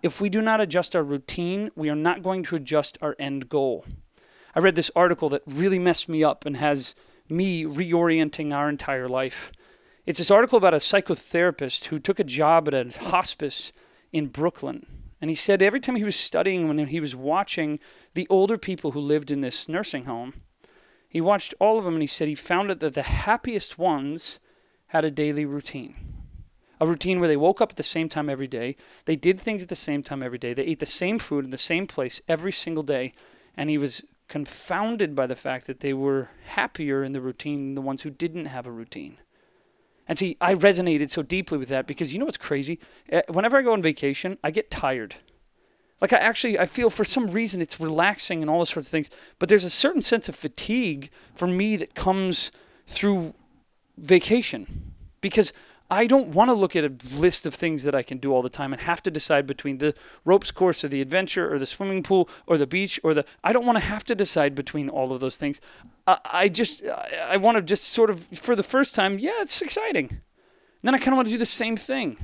If 0.02 0.20
we 0.20 0.28
do 0.28 0.42
not 0.42 0.60
adjust 0.60 0.94
our 0.94 1.02
routine, 1.02 1.70
we 1.74 1.88
are 1.88 1.96
not 1.96 2.22
going 2.22 2.42
to 2.42 2.56
adjust 2.56 2.98
our 3.00 3.16
end 3.18 3.48
goal. 3.48 3.86
I 4.54 4.58
read 4.58 4.74
this 4.74 4.90
article 4.94 5.30
that 5.30 5.42
really 5.46 5.78
messed 5.78 6.08
me 6.08 6.22
up 6.22 6.44
and 6.44 6.58
has 6.58 6.94
me 7.30 7.64
reorienting 7.64 8.54
our 8.54 8.68
entire 8.68 9.08
life. 9.08 9.50
It's 10.04 10.18
this 10.18 10.30
article 10.30 10.58
about 10.58 10.74
a 10.74 10.78
psychotherapist 10.78 11.86
who 11.86 11.98
took 11.98 12.18
a 12.18 12.24
job 12.24 12.68
at 12.68 12.74
a 12.74 12.98
hospice 13.08 13.72
in 14.12 14.26
Brooklyn. 14.26 14.86
And 15.24 15.30
he 15.30 15.34
said 15.34 15.62
every 15.62 15.80
time 15.80 15.96
he 15.96 16.04
was 16.04 16.16
studying, 16.16 16.68
when 16.68 16.76
he 16.86 17.00
was 17.00 17.16
watching 17.16 17.80
the 18.12 18.26
older 18.28 18.58
people 18.58 18.90
who 18.90 19.00
lived 19.00 19.30
in 19.30 19.40
this 19.40 19.70
nursing 19.70 20.04
home, 20.04 20.34
he 21.08 21.18
watched 21.18 21.54
all 21.58 21.78
of 21.78 21.84
them 21.84 21.94
and 21.94 22.02
he 22.02 22.06
said 22.06 22.28
he 22.28 22.34
found 22.34 22.70
it 22.70 22.80
that 22.80 22.92
the 22.92 23.00
happiest 23.00 23.78
ones 23.78 24.38
had 24.88 25.02
a 25.02 25.10
daily 25.10 25.46
routine. 25.46 25.96
A 26.78 26.86
routine 26.86 27.20
where 27.20 27.28
they 27.30 27.38
woke 27.38 27.62
up 27.62 27.70
at 27.70 27.76
the 27.76 27.82
same 27.82 28.10
time 28.10 28.28
every 28.28 28.46
day, 28.46 28.76
they 29.06 29.16
did 29.16 29.40
things 29.40 29.62
at 29.62 29.70
the 29.70 29.74
same 29.74 30.02
time 30.02 30.22
every 30.22 30.36
day, 30.36 30.52
they 30.52 30.64
ate 30.64 30.80
the 30.80 30.84
same 30.84 31.18
food 31.18 31.46
in 31.46 31.50
the 31.50 31.56
same 31.56 31.86
place 31.86 32.20
every 32.28 32.52
single 32.52 32.82
day, 32.82 33.14
and 33.56 33.70
he 33.70 33.78
was 33.78 34.04
confounded 34.28 35.14
by 35.14 35.26
the 35.26 35.34
fact 35.34 35.66
that 35.66 35.80
they 35.80 35.94
were 35.94 36.28
happier 36.48 37.02
in 37.02 37.12
the 37.12 37.22
routine 37.22 37.68
than 37.68 37.74
the 37.76 37.80
ones 37.80 38.02
who 38.02 38.10
didn't 38.10 38.44
have 38.44 38.66
a 38.66 38.70
routine. 38.70 39.16
And 40.06 40.18
see, 40.18 40.36
I 40.40 40.54
resonated 40.54 41.10
so 41.10 41.22
deeply 41.22 41.58
with 41.58 41.68
that 41.70 41.86
because 41.86 42.12
you 42.12 42.18
know 42.18 42.26
what's 42.26 42.36
crazy? 42.36 42.78
Eh, 43.10 43.22
whenever 43.28 43.56
I 43.56 43.62
go 43.62 43.72
on 43.72 43.82
vacation, 43.82 44.38
I 44.44 44.50
get 44.50 44.70
tired. 44.70 45.16
Like 46.00 46.12
I 46.12 46.18
actually 46.18 46.58
I 46.58 46.66
feel 46.66 46.90
for 46.90 47.04
some 47.04 47.28
reason 47.28 47.62
it's 47.62 47.80
relaxing 47.80 48.42
and 48.42 48.50
all 48.50 48.58
those 48.58 48.70
sorts 48.70 48.88
of 48.88 48.92
things, 48.92 49.08
but 49.38 49.48
there's 49.48 49.64
a 49.64 49.70
certain 49.70 50.02
sense 50.02 50.28
of 50.28 50.34
fatigue 50.34 51.10
for 51.34 51.46
me 51.46 51.76
that 51.76 51.94
comes 51.94 52.52
through 52.86 53.34
vacation 53.96 54.92
because 55.20 55.52
I 55.94 56.06
don't 56.08 56.28
want 56.28 56.48
to 56.48 56.54
look 56.54 56.74
at 56.74 56.84
a 56.84 56.92
list 57.16 57.46
of 57.46 57.54
things 57.54 57.84
that 57.84 57.94
I 57.94 58.02
can 58.02 58.18
do 58.18 58.32
all 58.32 58.42
the 58.42 58.48
time 58.48 58.72
and 58.72 58.82
have 58.82 59.02
to 59.04 59.10
decide 59.10 59.46
between 59.46 59.78
the 59.78 59.94
ropes 60.24 60.50
course 60.50 60.82
or 60.82 60.88
the 60.88 61.00
adventure 61.00 61.52
or 61.52 61.58
the 61.58 61.66
swimming 61.66 62.02
pool 62.02 62.28
or 62.46 62.58
the 62.58 62.66
beach 62.66 62.98
or 63.04 63.14
the. 63.14 63.24
I 63.44 63.52
don't 63.52 63.64
want 63.64 63.78
to 63.78 63.84
have 63.84 64.04
to 64.04 64.14
decide 64.14 64.54
between 64.56 64.88
all 64.88 65.12
of 65.12 65.20
those 65.20 65.36
things. 65.36 65.60
I, 66.06 66.18
I 66.24 66.48
just, 66.48 66.82
I, 66.84 67.34
I 67.34 67.36
want 67.36 67.56
to 67.56 67.62
just 67.62 67.84
sort 67.84 68.10
of, 68.10 68.24
for 68.24 68.56
the 68.56 68.64
first 68.64 68.94
time, 68.94 69.18
yeah, 69.20 69.40
it's 69.40 69.62
exciting. 69.62 70.08
And 70.08 70.82
then 70.82 70.94
I 70.94 70.98
kind 70.98 71.10
of 71.10 71.16
want 71.16 71.28
to 71.28 71.34
do 71.34 71.38
the 71.38 71.46
same 71.46 71.76
thing 71.76 72.18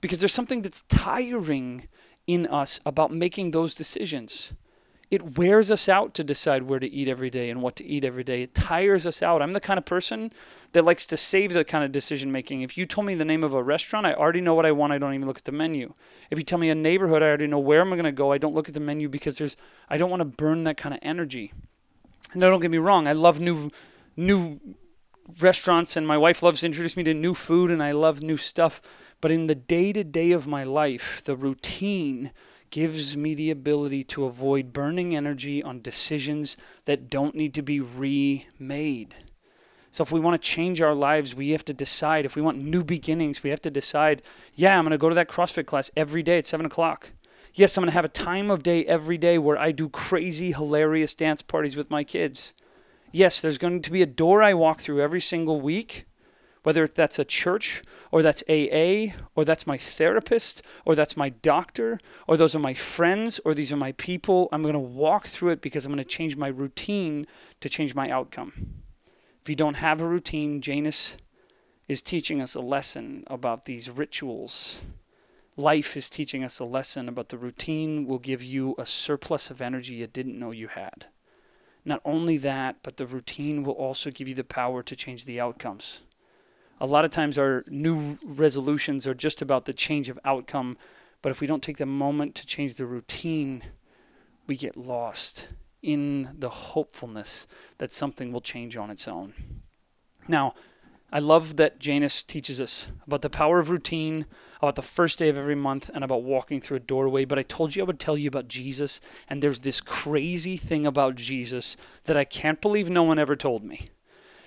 because 0.00 0.20
there's 0.20 0.32
something 0.32 0.62
that's 0.62 0.82
tiring 0.82 1.88
in 2.26 2.46
us 2.46 2.80
about 2.86 3.10
making 3.12 3.50
those 3.50 3.74
decisions. 3.74 4.52
It 5.14 5.38
wears 5.38 5.70
us 5.70 5.88
out 5.88 6.12
to 6.14 6.24
decide 6.24 6.64
where 6.64 6.80
to 6.80 6.90
eat 6.90 7.06
every 7.06 7.30
day 7.30 7.48
and 7.48 7.62
what 7.62 7.76
to 7.76 7.84
eat 7.84 8.04
every 8.04 8.24
day. 8.24 8.42
It 8.42 8.52
tires 8.52 9.06
us 9.06 9.22
out. 9.22 9.42
I'm 9.42 9.52
the 9.52 9.60
kind 9.60 9.78
of 9.78 9.84
person 9.84 10.32
that 10.72 10.84
likes 10.84 11.06
to 11.06 11.16
save 11.16 11.52
the 11.52 11.64
kind 11.64 11.84
of 11.84 11.92
decision 11.92 12.32
making. 12.32 12.62
If 12.62 12.76
you 12.76 12.84
told 12.84 13.06
me 13.06 13.14
the 13.14 13.24
name 13.24 13.44
of 13.44 13.54
a 13.54 13.62
restaurant, 13.62 14.06
I 14.06 14.14
already 14.14 14.40
know 14.40 14.56
what 14.56 14.66
I 14.66 14.72
want. 14.72 14.92
I 14.92 14.98
don't 14.98 15.14
even 15.14 15.28
look 15.28 15.38
at 15.38 15.44
the 15.44 15.52
menu. 15.52 15.94
If 16.32 16.38
you 16.38 16.44
tell 16.44 16.58
me 16.58 16.68
a 16.68 16.74
neighborhood, 16.74 17.22
I 17.22 17.26
already 17.26 17.46
know 17.46 17.60
where 17.60 17.80
I'm 17.80 17.90
going 17.90 18.02
to 18.02 18.10
go. 18.10 18.32
I 18.32 18.38
don't 18.38 18.56
look 18.56 18.66
at 18.66 18.74
the 18.74 18.80
menu 18.80 19.08
because 19.08 19.38
there's 19.38 19.56
I 19.88 19.98
don't 19.98 20.10
want 20.10 20.18
to 20.18 20.24
burn 20.24 20.64
that 20.64 20.76
kind 20.76 20.92
of 20.92 20.98
energy. 21.00 21.52
And 22.32 22.40
don't 22.40 22.60
get 22.60 22.72
me 22.72 22.78
wrong, 22.78 23.06
I 23.06 23.12
love 23.12 23.38
new 23.38 23.70
new 24.16 24.58
restaurants 25.38 25.96
and 25.96 26.08
my 26.08 26.18
wife 26.18 26.42
loves 26.42 26.60
to 26.60 26.66
introduce 26.66 26.96
me 26.96 27.04
to 27.04 27.14
new 27.14 27.34
food 27.34 27.70
and 27.70 27.80
I 27.80 27.92
love 27.92 28.20
new 28.20 28.36
stuff. 28.36 28.82
But 29.20 29.30
in 29.30 29.46
the 29.46 29.54
day 29.54 29.92
to 29.92 30.02
day 30.02 30.32
of 30.32 30.48
my 30.48 30.64
life, 30.64 31.22
the 31.24 31.36
routine 31.36 32.32
gives 32.70 33.16
me 33.16 33.34
the 33.34 33.50
ability 33.50 34.04
to 34.04 34.24
avoid 34.24 34.72
burning 34.72 35.14
energy 35.14 35.62
on 35.62 35.80
decisions 35.80 36.56
that 36.84 37.08
don't 37.08 37.34
need 37.34 37.54
to 37.54 37.62
be 37.62 37.80
remade. 37.80 39.14
So 39.90 40.02
if 40.02 40.10
we 40.10 40.18
want 40.18 40.40
to 40.40 40.48
change 40.48 40.80
our 40.80 40.94
lives, 40.94 41.36
we 41.36 41.50
have 41.50 41.64
to 41.66 41.72
decide. 41.72 42.24
If 42.24 42.34
we 42.34 42.42
want 42.42 42.58
new 42.58 42.82
beginnings, 42.82 43.44
we 43.44 43.50
have 43.50 43.62
to 43.62 43.70
decide, 43.70 44.22
yeah, 44.52 44.76
I'm 44.76 44.84
going 44.84 44.90
to 44.90 44.98
go 44.98 45.08
to 45.08 45.14
that 45.14 45.28
CrossFit 45.28 45.66
class 45.66 45.90
every 45.96 46.22
day 46.22 46.38
at 46.38 46.46
7 46.46 46.66
o'clock. 46.66 47.12
Yes, 47.54 47.76
I'm 47.76 47.82
going 47.82 47.90
to 47.90 47.94
have 47.94 48.04
a 48.04 48.08
time 48.08 48.50
of 48.50 48.64
day 48.64 48.84
every 48.86 49.16
day 49.16 49.38
where 49.38 49.56
I 49.56 49.70
do 49.70 49.88
crazy, 49.88 50.50
hilarious 50.50 51.14
dance 51.14 51.42
parties 51.42 51.76
with 51.76 51.90
my 51.90 52.02
kids. 52.02 52.54
Yes, 53.12 53.40
there's 53.40 53.58
going 53.58 53.82
to 53.82 53.92
be 53.92 54.02
a 54.02 54.06
door 54.06 54.42
I 54.42 54.54
walk 54.54 54.80
through 54.80 55.00
every 55.00 55.20
single 55.20 55.60
week 55.60 56.06
whether 56.64 56.88
that's 56.88 57.18
a 57.18 57.24
church 57.24 57.82
or 58.10 58.22
that's 58.22 58.42
AA 58.48 59.14
or 59.36 59.44
that's 59.44 59.66
my 59.66 59.76
therapist 59.76 60.62
or 60.84 60.94
that's 60.94 61.16
my 61.16 61.28
doctor 61.28 62.00
or 62.26 62.36
those 62.36 62.54
are 62.56 62.58
my 62.58 62.74
friends 62.74 63.38
or 63.44 63.54
these 63.54 63.70
are 63.70 63.76
my 63.76 63.92
people, 63.92 64.48
I'm 64.50 64.62
going 64.62 64.72
to 64.72 64.80
walk 64.80 65.26
through 65.26 65.50
it 65.50 65.60
because 65.60 65.84
I'm 65.84 65.92
going 65.92 66.02
to 66.02 66.04
change 66.04 66.36
my 66.36 66.48
routine 66.48 67.26
to 67.60 67.68
change 67.68 67.94
my 67.94 68.08
outcome. 68.08 68.82
If 69.42 69.48
you 69.50 69.54
don't 69.54 69.76
have 69.76 70.00
a 70.00 70.08
routine, 70.08 70.62
Janus 70.62 71.18
is 71.86 72.00
teaching 72.00 72.40
us 72.40 72.54
a 72.54 72.60
lesson 72.60 73.24
about 73.26 73.66
these 73.66 73.90
rituals. 73.90 74.86
Life 75.58 75.98
is 75.98 76.08
teaching 76.08 76.42
us 76.42 76.58
a 76.58 76.64
lesson 76.64 77.10
about 77.10 77.28
the 77.28 77.36
routine 77.36 78.06
will 78.06 78.18
give 78.18 78.42
you 78.42 78.74
a 78.78 78.86
surplus 78.86 79.50
of 79.50 79.60
energy 79.60 79.94
you 79.94 80.06
didn't 80.06 80.38
know 80.38 80.50
you 80.50 80.68
had. 80.68 81.06
Not 81.84 82.00
only 82.06 82.38
that, 82.38 82.76
but 82.82 82.96
the 82.96 83.06
routine 83.06 83.64
will 83.64 83.74
also 83.74 84.10
give 84.10 84.26
you 84.26 84.34
the 84.34 84.42
power 84.44 84.82
to 84.82 84.96
change 84.96 85.26
the 85.26 85.38
outcomes 85.38 86.00
a 86.80 86.86
lot 86.86 87.04
of 87.04 87.10
times 87.10 87.38
our 87.38 87.64
new 87.68 88.18
resolutions 88.24 89.06
are 89.06 89.14
just 89.14 89.40
about 89.40 89.64
the 89.64 89.72
change 89.72 90.08
of 90.08 90.18
outcome. 90.24 90.76
But 91.22 91.30
if 91.30 91.40
we 91.40 91.46
don't 91.46 91.62
take 91.62 91.78
the 91.78 91.86
moment 91.86 92.34
to 92.36 92.46
change 92.46 92.74
the 92.74 92.86
routine, 92.86 93.62
we 94.46 94.56
get 94.56 94.76
lost 94.76 95.48
in 95.82 96.34
the 96.38 96.48
hopefulness 96.48 97.46
that 97.78 97.92
something 97.92 98.32
will 98.32 98.40
change 98.40 98.76
on 98.76 98.90
its 98.90 99.06
own. 99.06 99.34
Now, 100.26 100.54
I 101.12 101.20
love 101.20 101.56
that 101.58 101.78
Janus 101.78 102.24
teaches 102.24 102.60
us 102.60 102.90
about 103.06 103.22
the 103.22 103.30
power 103.30 103.60
of 103.60 103.70
routine, 103.70 104.26
about 104.60 104.74
the 104.74 104.82
first 104.82 105.18
day 105.18 105.28
of 105.28 105.38
every 105.38 105.54
month, 105.54 105.88
and 105.94 106.02
about 106.02 106.24
walking 106.24 106.60
through 106.60 106.78
a 106.78 106.80
doorway. 106.80 107.24
But 107.24 107.38
I 107.38 107.42
told 107.44 107.76
you 107.76 107.82
I 107.82 107.86
would 107.86 108.00
tell 108.00 108.18
you 108.18 108.26
about 108.26 108.48
Jesus, 108.48 109.00
and 109.28 109.40
there's 109.40 109.60
this 109.60 109.80
crazy 109.80 110.56
thing 110.56 110.86
about 110.86 111.14
Jesus 111.14 111.76
that 112.04 112.16
I 112.16 112.24
can't 112.24 112.60
believe 112.60 112.90
no 112.90 113.04
one 113.04 113.20
ever 113.20 113.36
told 113.36 113.62
me. 113.62 113.88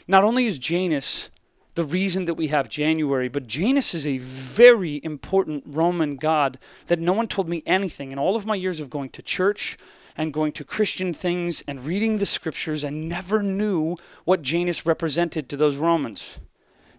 Not 0.09 0.25
only 0.25 0.45
is 0.45 0.59
Janus 0.59 1.29
the 1.77 1.85
reason 1.85 2.25
that 2.25 2.33
we 2.33 2.47
have 2.47 2.69
January. 2.69 3.29
But 3.29 3.45
Janus 3.45 3.93
is 3.93 4.07
a 4.07 4.17
very 4.17 4.99
important 5.03 5.63
Roman 5.67 6.15
god 6.15 6.57
that 6.87 6.97
no 6.97 7.13
one 7.13 7.27
told 7.27 7.47
me 7.47 7.61
anything. 7.67 8.11
In 8.11 8.17
all 8.17 8.35
of 8.35 8.47
my 8.47 8.55
years 8.55 8.79
of 8.79 8.89
going 8.89 9.11
to 9.11 9.21
church 9.21 9.77
and 10.17 10.33
going 10.33 10.53
to 10.53 10.63
Christian 10.63 11.13
things 11.13 11.63
and 11.67 11.85
reading 11.85 12.17
the 12.17 12.25
scriptures, 12.25 12.83
I 12.83 12.89
never 12.89 13.43
knew 13.43 13.95
what 14.25 14.41
Janus 14.41 14.87
represented 14.87 15.49
to 15.49 15.55
those 15.55 15.75
Romans. 15.75 16.39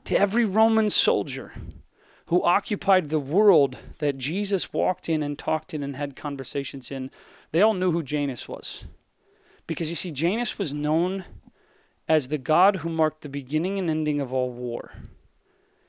To 0.05 0.17
every 0.17 0.45
Roman 0.45 0.91
soldier, 0.91 1.55
who 2.27 2.45
occupied 2.45 3.09
the 3.09 3.19
world 3.19 3.79
that 3.99 4.17
Jesus 4.17 4.73
walked 4.73 5.09
in 5.09 5.25
and 5.25 5.37
talked 5.37 5.75
in 5.75 5.83
and 5.83 5.97
had 5.97 6.15
conversations 6.15 6.93
in, 6.93 7.11
they 7.51 7.63
all 7.63 7.75
knew 7.75 7.91
who 7.91 8.05
Janus 8.05 8.47
was. 8.47 8.85
Because 9.67 9.91
you 9.91 9.97
see, 9.97 10.13
Janus 10.13 10.57
was 10.57 10.73
known 10.73 11.25
as 12.09 12.29
the 12.29 12.39
God 12.39 12.77
who 12.77 12.89
marked 12.89 13.21
the 13.21 13.29
beginning 13.29 13.79
and 13.79 13.91
ending 13.91 14.21
of 14.21 14.33
all 14.33 14.51
war. 14.51 14.95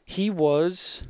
He 0.03 0.29
was 0.29 1.07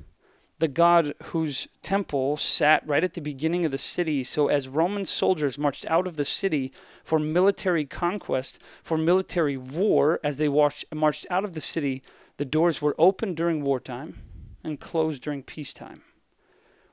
the 0.60 0.68
God 0.68 1.14
whose 1.24 1.68
temple 1.82 2.38
sat 2.38 2.86
right 2.86 3.04
at 3.04 3.14
the 3.14 3.22
beginning 3.22 3.66
of 3.66 3.72
the 3.72 3.78
city. 3.78 4.24
So, 4.24 4.50
as 4.50 4.68
Roman 4.68 5.06
soldiers 5.06 5.58
marched 5.58 5.86
out 5.88 6.06
of 6.06 6.18
the 6.18 6.26
city 6.26 6.72
for 7.04 7.18
military 7.18 7.86
conquest, 7.86 8.62
for 8.84 8.98
military 8.98 9.58
war, 9.58 10.20
as 10.24 10.38
they 10.38 10.50
marched 10.50 11.26
out 11.30 11.46
of 11.46 11.54
the 11.54 11.62
city, 11.62 12.04
the 12.38 12.46
doors 12.46 12.82
were 12.82 12.96
open 12.98 13.34
during 13.34 13.64
wartime 13.64 14.20
and 14.64 14.80
closed 14.80 15.22
during 15.22 15.44
peacetime. 15.44 16.02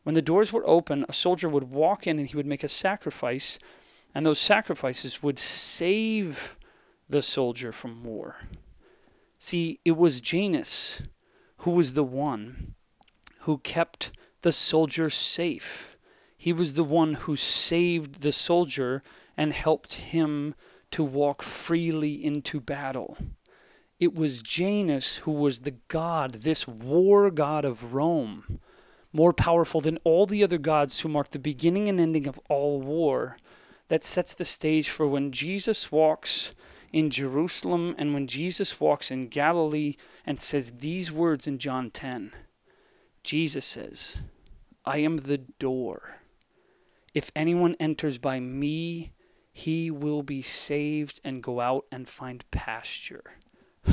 When 0.05 0.15
the 0.15 0.23
doors 0.23 0.53
were 0.53 0.67
open, 0.67 1.05
a 1.09 1.13
soldier 1.13 1.49
would 1.49 1.65
walk 1.65 2.07
in 2.07 2.21
and 2.21 2.29
he 2.29 2.37
would 2.37 2.47
make 2.47 2.63
a 2.63 2.69
sacrifice, 2.69 3.59
and 4.15 4.25
those 4.25 4.39
sacrifices 4.39 5.23
would 5.25 5.41
save 5.41 6.56
the 7.09 7.23
soldier 7.23 7.73
from 7.73 8.03
war. 8.05 8.37
See, 9.39 9.81
it 9.85 9.97
was 9.97 10.21
Janus 10.21 11.03
who 11.59 11.71
was 11.73 11.95
the 11.95 12.05
one 12.05 12.75
who 13.41 13.59
kept 13.59 14.13
the 14.43 14.53
soldier 14.53 15.11
safe. 15.11 15.97
He 16.37 16.53
was 16.53 16.75
the 16.75 16.85
one 16.85 17.15
who 17.15 17.37
saved 17.37 18.23
the 18.23 18.33
soldier 18.33 19.03
and 19.37 19.53
helped 19.53 19.95
him 19.95 20.55
to 20.91 21.03
walk 21.03 21.43
freely 21.43 22.25
into 22.25 22.61
battle. 22.61 23.17
It 23.99 24.15
was 24.15 24.43
Janus 24.43 25.19
who 25.19 25.33
was 25.33 25.61
the 25.61 25.77
god, 25.89 26.43
this 26.43 26.69
war 26.69 27.31
god 27.31 27.65
of 27.65 27.95
Rome, 27.95 28.61
more 29.13 29.33
powerful 29.33 29.81
than 29.81 29.99
all 30.05 30.27
the 30.27 30.45
other 30.45 30.59
gods 30.59 31.01
who 31.01 31.09
mark 31.09 31.31
the 31.31 31.39
beginning 31.39 31.89
and 31.89 31.99
ending 31.99 32.27
of 32.27 32.39
all 32.51 32.81
war, 32.81 33.39
that 33.89 34.05
sets 34.05 34.35
the 34.35 34.45
stage 34.45 34.91
for 34.91 35.07
when 35.07 35.33
Jesus 35.33 35.91
walks 35.91 36.55
in 36.97 37.11
Jerusalem 37.11 37.95
and 37.99 38.15
when 38.15 38.27
Jesus 38.27 38.81
walks 38.81 39.11
in 39.11 39.29
Galilee 39.29 39.97
and 40.25 40.41
says 40.41 40.79
these 40.79 41.13
words 41.13 41.47
in 41.47 41.59
John 41.59 41.91
10. 41.91 42.33
Jesus 43.23 43.67
says, 43.67 44.23
I 44.83 44.99
am 44.99 45.19
the 45.19 45.37
door. 45.37 46.23
If 47.13 47.31
anyone 47.37 47.77
enters 47.79 48.17
by 48.17 48.41
me, 48.41 49.13
he 49.53 49.91
will 49.91 50.23
be 50.23 50.41
saved 50.41 51.21
and 51.23 51.43
go 51.43 51.61
out 51.61 51.85
and 51.93 52.09
find 52.09 52.51
pasture. 52.51 53.35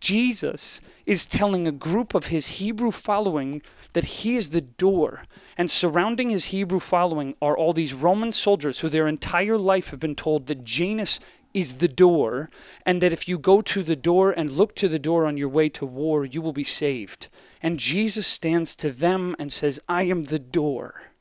Jesus 0.00 0.80
is 1.06 1.26
telling 1.26 1.68
a 1.68 1.72
group 1.72 2.14
of 2.14 2.26
his 2.26 2.58
Hebrew 2.58 2.90
following 2.90 3.62
that 3.92 4.04
he 4.04 4.36
is 4.36 4.50
the 4.50 4.60
door. 4.60 5.26
And 5.56 5.70
surrounding 5.70 6.30
his 6.30 6.46
Hebrew 6.46 6.80
following 6.80 7.36
are 7.40 7.56
all 7.56 7.72
these 7.72 7.94
Roman 7.94 8.32
soldiers 8.32 8.80
who 8.80 8.88
their 8.88 9.06
entire 9.06 9.58
life 9.58 9.90
have 9.90 10.00
been 10.00 10.16
told 10.16 10.46
that 10.46 10.64
Janus 10.64 11.20
is 11.52 11.74
the 11.74 11.88
door, 11.88 12.50
and 12.86 13.00
that 13.00 13.12
if 13.12 13.28
you 13.28 13.38
go 13.38 13.60
to 13.60 13.82
the 13.82 13.96
door 13.96 14.30
and 14.30 14.50
look 14.50 14.74
to 14.76 14.88
the 14.88 14.98
door 14.98 15.26
on 15.26 15.36
your 15.36 15.48
way 15.48 15.68
to 15.70 15.86
war, 15.86 16.24
you 16.24 16.40
will 16.40 16.52
be 16.52 16.64
saved. 16.64 17.28
And 17.62 17.78
Jesus 17.78 18.26
stands 18.26 18.76
to 18.76 18.90
them 18.90 19.34
and 19.38 19.52
says, 19.52 19.80
I 19.88 20.04
am 20.04 20.24
the 20.24 20.38
door. 20.38 21.12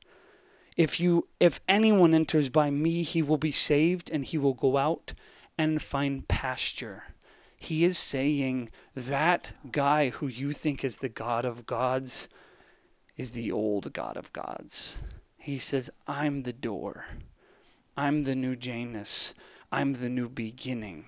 If 0.78 1.00
you 1.00 1.28
if 1.40 1.60
anyone 1.68 2.14
enters 2.14 2.50
by 2.50 2.70
me, 2.70 3.04
he 3.04 3.22
will 3.22 3.38
be 3.38 3.52
saved 3.52 4.10
and 4.10 4.24
he 4.24 4.38
will 4.38 4.54
go 4.54 4.78
out 4.78 5.14
and 5.58 5.82
find 5.82 6.28
pasture. 6.30 7.04
He 7.58 7.84
is 7.84 7.98
saying 7.98 8.70
that 8.96 9.52
guy 9.72 10.10
who 10.10 10.28
you 10.28 10.54
think 10.54 10.86
is 10.86 10.98
the 10.98 11.10
God 11.10 11.44
of 11.44 11.66
gods 11.66 12.30
is 13.18 13.32
the 13.32 13.52
old 13.52 13.92
God 13.92 14.16
of 14.16 14.32
gods. 14.32 15.04
He 15.38 15.58
says, 15.58 15.90
I'm 16.08 16.44
the 16.44 16.54
door. 16.54 17.08
I'm 17.98 18.24
the 18.24 18.36
new 18.36 18.56
Janus. 18.56 19.34
I'm 19.72 19.94
the 19.94 20.10
new 20.10 20.30
beginning. 20.30 21.06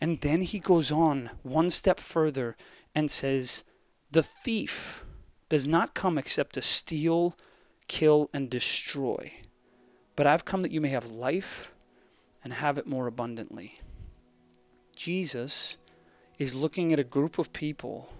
And 0.00 0.20
then 0.20 0.42
he 0.42 0.58
goes 0.58 0.90
on 0.90 1.30
one 1.42 1.70
step 1.70 2.00
further 2.00 2.56
and 2.94 3.10
says, 3.10 3.62
The 4.10 4.22
thief 4.22 5.04
does 5.48 5.68
not 5.68 5.94
come 5.94 6.18
except 6.18 6.54
to 6.54 6.60
steal, 6.60 7.36
kill, 7.86 8.28
and 8.32 8.50
destroy. 8.50 9.32
But 10.16 10.26
I've 10.26 10.44
come 10.44 10.62
that 10.62 10.72
you 10.72 10.80
may 10.80 10.88
have 10.88 11.06
life 11.06 11.74
and 12.42 12.52
have 12.54 12.78
it 12.78 12.86
more 12.86 13.06
abundantly. 13.06 13.80
Jesus 14.96 15.76
is 16.38 16.54
looking 16.54 16.92
at 16.92 16.98
a 16.98 17.04
group 17.04 17.38
of 17.38 17.52
people 17.52 18.12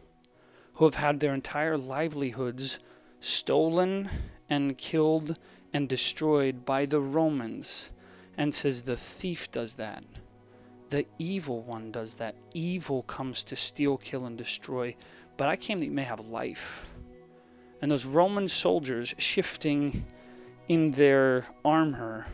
who 0.74 0.84
have 0.84 0.94
had 0.94 1.18
their 1.18 1.34
entire 1.34 1.76
livelihoods 1.76 2.78
stolen 3.18 4.08
and 4.48 4.78
killed 4.78 5.38
and 5.72 5.88
destroyed 5.88 6.64
by 6.64 6.86
the 6.86 7.00
Romans 7.00 7.90
and 8.36 8.54
says 8.54 8.82
the 8.82 8.96
thief 8.96 9.50
does 9.50 9.74
that. 9.76 10.04
The 10.90 11.06
evil 11.18 11.62
one 11.62 11.90
does 11.90 12.14
that. 12.14 12.34
Evil 12.52 13.02
comes 13.02 13.44
to 13.44 13.56
steal, 13.56 13.96
kill, 13.96 14.26
and 14.26 14.36
destroy. 14.36 14.94
But 15.36 15.48
I 15.48 15.56
came 15.56 15.80
that 15.80 15.86
you 15.86 15.92
may 15.92 16.04
have 16.04 16.28
life. 16.28 16.86
And 17.80 17.90
those 17.90 18.04
Roman 18.04 18.48
soldiers 18.48 19.14
shifting 19.18 20.04
in 20.68 20.92
their 20.92 21.46
armor, 21.64 22.26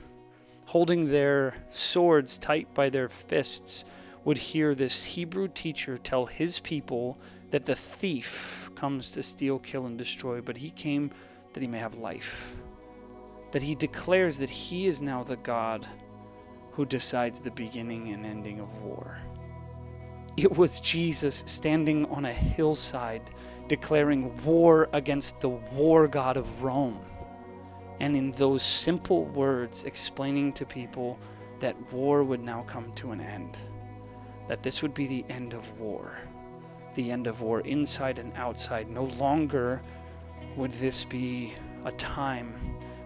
holding 0.67 1.09
their 1.09 1.55
swords 1.71 2.39
tight 2.39 2.73
by 2.75 2.91
their 2.91 3.09
fists, 3.09 3.85
would 4.25 4.39
hear 4.39 4.75
this 4.75 5.05
Hebrew 5.05 5.49
teacher 5.49 5.97
tell 5.97 6.27
his 6.27 6.61
people 6.61 7.17
that 7.51 7.65
the 7.65 7.75
thief 7.75 8.71
comes 8.75 9.11
to 9.13 9.23
steal, 9.23 9.59
kill, 9.59 9.87
and 9.87 9.97
destroy, 9.97 10.41
but 10.41 10.57
he 10.57 10.71
came 10.71 11.11
that 11.53 11.61
he 11.61 11.67
may 11.67 11.79
have 11.79 11.95
life. 11.95 12.55
That 13.53 13.63
he 13.63 13.75
declares 13.75 14.39
that 14.39 14.51
he 14.51 14.87
is 14.87 15.01
now 15.01 15.23
the 15.23 15.37
God 15.37 15.87
who 16.73 16.85
decides 16.85 17.41
the 17.41 17.51
beginning 17.51 18.13
and 18.13 18.25
ending 18.25 18.61
of 18.61 18.83
war. 18.83 19.19
It 20.37 20.57
was 20.57 20.81
Jesus 20.81 21.43
standing 21.47 22.07
on 22.07 22.27
a 22.27 22.33
hillside 22.33 23.31
declaring 23.67 24.33
war 24.45 24.89
against 24.93 25.41
the 25.41 25.49
war 25.49 26.07
god 26.07 26.37
of 26.37 26.63
Rome. 26.63 27.01
And 28.01 28.17
in 28.17 28.33
those 28.33 28.63
simple 28.63 29.25
words, 29.25 29.85
explaining 29.85 30.53
to 30.55 30.65
people 30.65 31.19
that 31.59 31.77
war 31.93 32.23
would 32.23 32.41
now 32.41 32.63
come 32.63 32.93
to 32.93 33.11
an 33.11 33.21
end 33.21 33.59
that 34.49 34.63
this 34.63 34.83
would 34.83 34.95
be 34.95 35.07
the 35.07 35.25
end 35.29 35.53
of 35.53 35.79
war. 35.79 36.19
The 36.95 37.13
end 37.13 37.27
of 37.27 37.43
war 37.43 37.61
inside 37.61 38.19
and 38.19 38.35
outside. 38.37 38.89
No 38.89 39.05
longer 39.05 39.81
would 40.57 40.73
this 40.73 41.05
be 41.05 41.55
a 41.85 41.93
time 41.93 42.55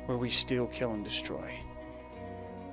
where 0.06 0.18
we 0.18 0.30
steal, 0.30 0.66
kill, 0.66 0.92
and 0.92 1.04
destroy, 1.04 1.52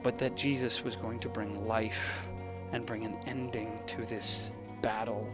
but 0.04 0.18
that 0.18 0.36
Jesus 0.36 0.84
was 0.84 0.96
going 0.96 1.20
to 1.20 1.30
bring 1.30 1.68
life 1.68 2.28
and 2.72 2.86
bring 2.86 3.06
an 3.06 3.16
ending 3.26 3.80
to 3.88 4.06
this 4.06 4.52
battle 4.82 5.28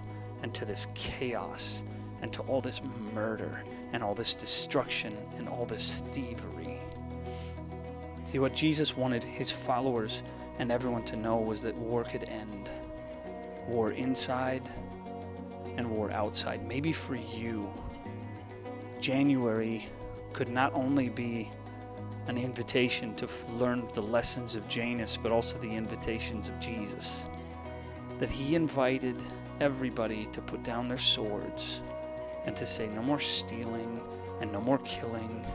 and 0.43 0.53
to 0.53 0.65
this 0.65 0.87
chaos 0.93 1.83
and 2.21 2.31
to 2.33 2.41
all 2.43 2.61
this 2.61 2.81
murder 3.13 3.63
and 3.93 4.03
all 4.03 4.13
this 4.13 4.35
destruction 4.35 5.15
and 5.37 5.47
all 5.47 5.65
this 5.65 5.97
thievery. 5.97 6.79
See, 8.23 8.39
what 8.39 8.53
Jesus 8.53 8.97
wanted 8.97 9.23
his 9.23 9.51
followers 9.51 10.23
and 10.59 10.71
everyone 10.71 11.03
to 11.05 11.15
know 11.15 11.37
was 11.37 11.61
that 11.61 11.75
war 11.75 12.03
could 12.03 12.23
end 12.25 12.69
war 13.67 13.91
inside 13.91 14.69
and 15.77 15.89
war 15.89 16.11
outside. 16.11 16.65
Maybe 16.67 16.91
for 16.91 17.15
you, 17.15 17.71
January 18.99 19.87
could 20.33 20.49
not 20.49 20.73
only 20.73 21.09
be 21.09 21.51
an 22.27 22.37
invitation 22.37 23.13
to 23.15 23.27
learn 23.53 23.87
the 23.93 24.01
lessons 24.01 24.55
of 24.55 24.67
Janus, 24.67 25.17
but 25.17 25.31
also 25.31 25.57
the 25.59 25.69
invitations 25.69 26.49
of 26.49 26.59
Jesus. 26.59 27.27
That 28.19 28.31
he 28.31 28.55
invited 28.55 29.21
everybody 29.61 30.27
to 30.31 30.41
put 30.41 30.63
down 30.63 30.87
their 30.87 30.97
swords 30.97 31.81
and 32.45 32.55
to 32.55 32.65
say, 32.65 32.87
no 32.89 33.01
more 33.01 33.19
stealing 33.19 34.01
and 34.41 34.51
no 34.51 34.61
more 34.61 34.79
killing 34.79 35.45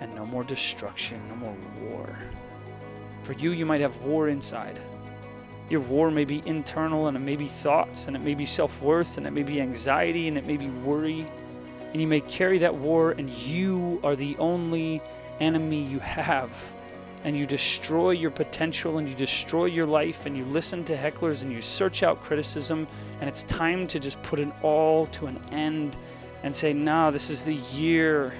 and 0.00 0.14
no 0.14 0.24
more 0.24 0.44
destruction, 0.44 1.20
no 1.28 1.36
more 1.36 1.56
war. 1.82 2.18
For 3.22 3.34
you, 3.34 3.52
you 3.52 3.66
might 3.66 3.80
have 3.80 3.96
war 3.98 4.28
inside. 4.28 4.80
Your 5.68 5.80
war 5.80 6.10
may 6.10 6.24
be 6.24 6.42
internal 6.46 7.06
and 7.06 7.16
it 7.16 7.20
may 7.20 7.36
be 7.36 7.46
thoughts 7.46 8.06
and 8.06 8.16
it 8.16 8.20
may 8.20 8.34
be 8.34 8.46
self 8.46 8.80
worth 8.82 9.18
and 9.18 9.26
it 9.26 9.30
may 9.30 9.42
be 9.42 9.60
anxiety 9.60 10.26
and 10.26 10.36
it 10.36 10.46
may 10.46 10.56
be 10.56 10.68
worry. 10.68 11.26
And 11.92 12.00
you 12.00 12.08
may 12.08 12.20
carry 12.20 12.58
that 12.58 12.74
war 12.74 13.12
and 13.12 13.30
you 13.30 14.00
are 14.02 14.16
the 14.16 14.36
only 14.38 15.00
enemy 15.40 15.82
you 15.82 15.98
have. 15.98 16.74
And 17.22 17.36
you 17.36 17.44
destroy 17.44 18.12
your 18.12 18.30
potential 18.30 18.96
and 18.96 19.06
you 19.06 19.14
destroy 19.14 19.66
your 19.66 19.86
life 19.86 20.24
and 20.24 20.36
you 20.36 20.44
listen 20.46 20.84
to 20.84 20.96
hecklers 20.96 21.42
and 21.42 21.52
you 21.52 21.60
search 21.60 22.02
out 22.02 22.20
criticism. 22.20 22.86
And 23.20 23.28
it's 23.28 23.44
time 23.44 23.86
to 23.88 23.98
just 23.98 24.22
put 24.22 24.40
it 24.40 24.48
all 24.62 25.06
to 25.08 25.26
an 25.26 25.38
end 25.52 25.98
and 26.42 26.54
say, 26.54 26.72
nah, 26.72 27.10
this 27.10 27.28
is 27.28 27.44
the 27.44 27.56
year 27.74 28.32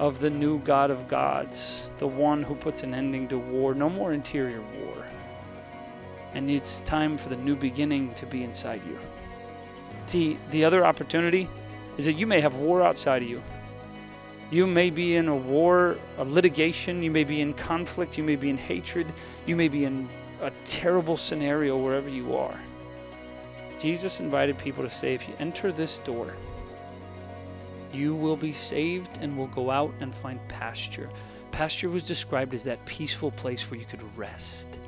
of 0.00 0.18
the 0.18 0.30
new 0.30 0.58
God 0.60 0.90
of 0.90 1.06
gods, 1.06 1.90
the 1.98 2.08
one 2.08 2.42
who 2.42 2.54
puts 2.54 2.82
an 2.82 2.94
ending 2.94 3.28
to 3.28 3.38
war. 3.38 3.74
No 3.74 3.88
more 3.88 4.12
interior 4.12 4.62
war. 4.82 5.06
And 6.34 6.50
it's 6.50 6.80
time 6.80 7.16
for 7.16 7.28
the 7.28 7.36
new 7.36 7.54
beginning 7.54 8.14
to 8.14 8.26
be 8.26 8.42
inside 8.42 8.80
you. 8.86 8.98
See, 10.06 10.38
the 10.50 10.64
other 10.64 10.84
opportunity 10.84 11.48
is 11.98 12.04
that 12.04 12.14
you 12.14 12.26
may 12.26 12.40
have 12.40 12.56
war 12.56 12.82
outside 12.82 13.22
of 13.22 13.28
you. 13.28 13.42
You 14.50 14.66
may 14.66 14.90
be 14.90 15.14
in 15.14 15.28
a 15.28 15.36
war, 15.36 15.96
a 16.18 16.24
litigation, 16.24 17.02
you 17.02 17.10
may 17.10 17.22
be 17.22 17.40
in 17.40 17.54
conflict, 17.54 18.18
you 18.18 18.24
may 18.24 18.34
be 18.34 18.50
in 18.50 18.58
hatred, 18.58 19.06
you 19.46 19.54
may 19.54 19.68
be 19.68 19.84
in 19.84 20.08
a 20.42 20.50
terrible 20.64 21.16
scenario 21.16 21.76
wherever 21.76 22.08
you 22.08 22.36
are. 22.36 22.58
Jesus 23.78 24.18
invited 24.18 24.58
people 24.58 24.82
to 24.82 24.90
say, 24.90 25.14
if 25.14 25.28
you 25.28 25.34
enter 25.38 25.70
this 25.70 26.00
door, 26.00 26.34
you 27.92 28.14
will 28.14 28.36
be 28.36 28.52
saved 28.52 29.18
and 29.20 29.36
will 29.36 29.46
go 29.48 29.70
out 29.70 29.94
and 30.00 30.14
find 30.14 30.40
pasture. 30.48 31.08
Pasture 31.52 31.88
was 31.88 32.02
described 32.02 32.52
as 32.52 32.64
that 32.64 32.84
peaceful 32.86 33.30
place 33.30 33.70
where 33.70 33.78
you 33.78 33.86
could 33.86 34.02
rest. 34.16 34.80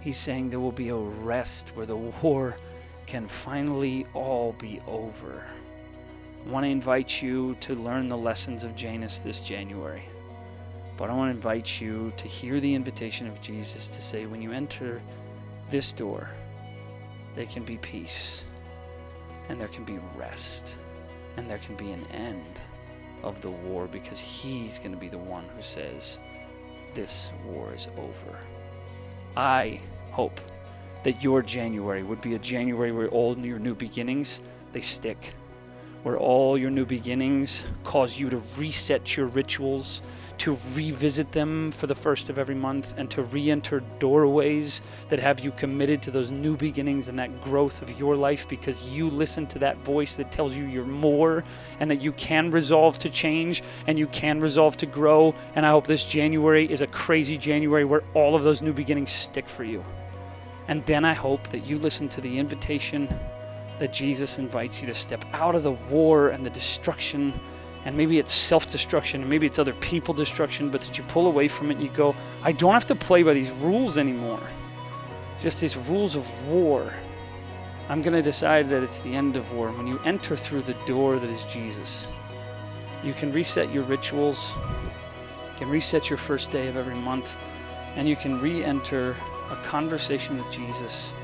He's 0.00 0.16
saying 0.16 0.50
there 0.50 0.60
will 0.60 0.72
be 0.72 0.88
a 0.88 0.96
rest 0.96 1.70
where 1.74 1.86
the 1.86 1.96
war 1.96 2.56
can 3.06 3.28
finally 3.28 4.06
all 4.14 4.52
be 4.58 4.80
over. 4.86 5.44
I 6.48 6.50
want 6.50 6.64
to 6.64 6.70
invite 6.70 7.20
you 7.20 7.56
to 7.60 7.74
learn 7.74 8.08
the 8.08 8.16
lessons 8.16 8.64
of 8.64 8.74
Janus 8.74 9.18
this 9.18 9.42
January. 9.42 10.04
But 10.96 11.10
I 11.10 11.12
want 11.12 11.28
to 11.28 11.36
invite 11.36 11.78
you 11.78 12.10
to 12.16 12.26
hear 12.26 12.58
the 12.58 12.74
invitation 12.74 13.26
of 13.26 13.38
Jesus 13.42 13.88
to 13.88 14.00
say, 14.00 14.24
when 14.24 14.40
you 14.40 14.52
enter 14.52 15.02
this 15.68 15.92
door, 15.92 16.30
there 17.34 17.44
can 17.44 17.64
be 17.64 17.76
peace, 17.76 18.44
and 19.50 19.60
there 19.60 19.68
can 19.68 19.84
be 19.84 19.98
rest, 20.16 20.78
and 21.36 21.50
there 21.50 21.58
can 21.58 21.76
be 21.76 21.90
an 21.90 22.06
end 22.12 22.60
of 23.22 23.42
the 23.42 23.50
war 23.50 23.86
because 23.86 24.18
He's 24.18 24.78
going 24.78 24.92
to 24.92 24.96
be 24.96 25.10
the 25.10 25.18
one 25.18 25.44
who 25.54 25.60
says, 25.60 26.18
This 26.94 27.30
war 27.44 27.74
is 27.74 27.88
over. 27.98 28.38
I 29.36 29.82
hope 30.12 30.40
that 31.04 31.22
your 31.22 31.42
January 31.42 32.02
would 32.02 32.22
be 32.22 32.36
a 32.36 32.38
January 32.38 32.90
where 32.90 33.08
all 33.08 33.36
your 33.36 33.58
new 33.58 33.74
beginnings 33.74 34.40
they 34.72 34.80
stick 34.80 35.34
where 36.08 36.16
all 36.16 36.56
your 36.56 36.70
new 36.70 36.86
beginnings 36.86 37.66
cause 37.84 38.18
you 38.18 38.30
to 38.30 38.38
reset 38.56 39.14
your 39.14 39.26
rituals, 39.26 40.00
to 40.38 40.56
revisit 40.72 41.30
them 41.32 41.70
for 41.70 41.86
the 41.86 41.94
first 41.94 42.30
of 42.30 42.38
every 42.38 42.54
month, 42.54 42.94
and 42.96 43.10
to 43.10 43.22
re 43.24 43.50
enter 43.50 43.82
doorways 43.98 44.80
that 45.10 45.20
have 45.20 45.40
you 45.40 45.50
committed 45.50 46.00
to 46.00 46.10
those 46.10 46.30
new 46.30 46.56
beginnings 46.56 47.10
and 47.10 47.18
that 47.18 47.44
growth 47.44 47.82
of 47.82 48.00
your 48.00 48.16
life 48.16 48.48
because 48.48 48.88
you 48.88 49.10
listen 49.10 49.46
to 49.48 49.58
that 49.58 49.76
voice 49.84 50.16
that 50.16 50.32
tells 50.32 50.56
you 50.56 50.64
you're 50.64 50.82
more 50.82 51.44
and 51.78 51.90
that 51.90 52.00
you 52.00 52.12
can 52.12 52.50
resolve 52.50 52.98
to 52.98 53.10
change 53.10 53.62
and 53.86 53.98
you 53.98 54.06
can 54.06 54.40
resolve 54.40 54.78
to 54.78 54.86
grow. 54.86 55.34
And 55.56 55.66
I 55.66 55.70
hope 55.72 55.86
this 55.86 56.10
January 56.10 56.72
is 56.72 56.80
a 56.80 56.86
crazy 56.86 57.36
January 57.36 57.84
where 57.84 58.02
all 58.14 58.34
of 58.34 58.44
those 58.44 58.62
new 58.62 58.72
beginnings 58.72 59.10
stick 59.10 59.46
for 59.46 59.64
you. 59.64 59.84
And 60.68 60.86
then 60.86 61.04
I 61.04 61.12
hope 61.12 61.48
that 61.48 61.66
you 61.66 61.78
listen 61.78 62.08
to 62.08 62.22
the 62.22 62.38
invitation 62.38 63.14
that 63.78 63.92
Jesus 63.92 64.38
invites 64.38 64.80
you 64.80 64.86
to 64.88 64.94
step 64.94 65.24
out 65.32 65.54
of 65.54 65.62
the 65.62 65.72
war 65.72 66.28
and 66.28 66.44
the 66.44 66.50
destruction. 66.50 67.38
And 67.84 67.96
maybe 67.96 68.18
it's 68.18 68.32
self 68.32 68.70
destruction, 68.70 69.20
and 69.22 69.30
maybe 69.30 69.46
it's 69.46 69.58
other 69.58 69.72
people 69.74 70.12
destruction, 70.12 70.68
but 70.68 70.80
that 70.82 70.98
you 70.98 71.04
pull 71.04 71.26
away 71.26 71.48
from 71.48 71.70
it 71.70 71.74
and 71.74 71.82
you 71.82 71.90
go, 71.90 72.14
I 72.42 72.52
don't 72.52 72.72
have 72.72 72.86
to 72.86 72.94
play 72.94 73.22
by 73.22 73.34
these 73.34 73.50
rules 73.50 73.98
anymore. 73.98 74.42
Just 75.40 75.60
these 75.60 75.76
rules 75.76 76.16
of 76.16 76.48
war. 76.48 76.92
I'm 77.88 78.02
going 78.02 78.14
to 78.14 78.22
decide 78.22 78.68
that 78.68 78.82
it's 78.82 78.98
the 78.98 79.14
end 79.14 79.36
of 79.36 79.52
war. 79.52 79.70
When 79.72 79.86
you 79.86 79.98
enter 80.04 80.36
through 80.36 80.62
the 80.62 80.74
door 80.84 81.18
that 81.18 81.30
is 81.30 81.44
Jesus, 81.44 82.08
you 83.02 83.14
can 83.14 83.32
reset 83.32 83.72
your 83.72 83.84
rituals, 83.84 84.54
you 84.56 85.56
can 85.56 85.68
reset 85.70 86.10
your 86.10 86.18
first 86.18 86.50
day 86.50 86.68
of 86.68 86.76
every 86.76 86.96
month, 86.96 87.38
and 87.94 88.08
you 88.08 88.16
can 88.16 88.40
re 88.40 88.62
enter 88.62 89.16
a 89.50 89.56
conversation 89.62 90.36
with 90.36 90.52
Jesus 90.52 91.14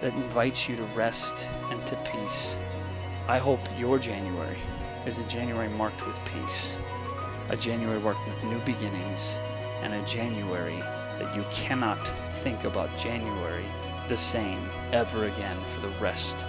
that 0.00 0.14
invites 0.14 0.68
you 0.68 0.76
to 0.76 0.84
rest 0.94 1.48
and 1.70 1.86
to 1.86 1.96
peace. 1.96 2.56
I 3.28 3.38
hope 3.38 3.60
your 3.78 3.98
January 3.98 4.58
is 5.06 5.18
a 5.18 5.24
January 5.24 5.68
marked 5.68 6.06
with 6.06 6.18
peace, 6.24 6.76
a 7.48 7.56
January 7.56 8.00
marked 8.00 8.26
with 8.26 8.42
new 8.44 8.58
beginnings, 8.60 9.38
and 9.82 9.94
a 9.94 10.02
January 10.04 10.78
that 10.78 11.34
you 11.34 11.44
cannot 11.50 12.08
think 12.36 12.64
about 12.64 12.96
January 12.96 13.64
the 14.08 14.16
same 14.16 14.68
ever 14.92 15.26
again 15.26 15.56
for 15.66 15.80
the 15.80 15.94
rest 16.00 16.44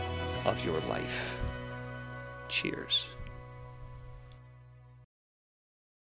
of 0.45 0.63
your 0.65 0.79
life. 0.81 1.39
Cheers. 2.47 3.07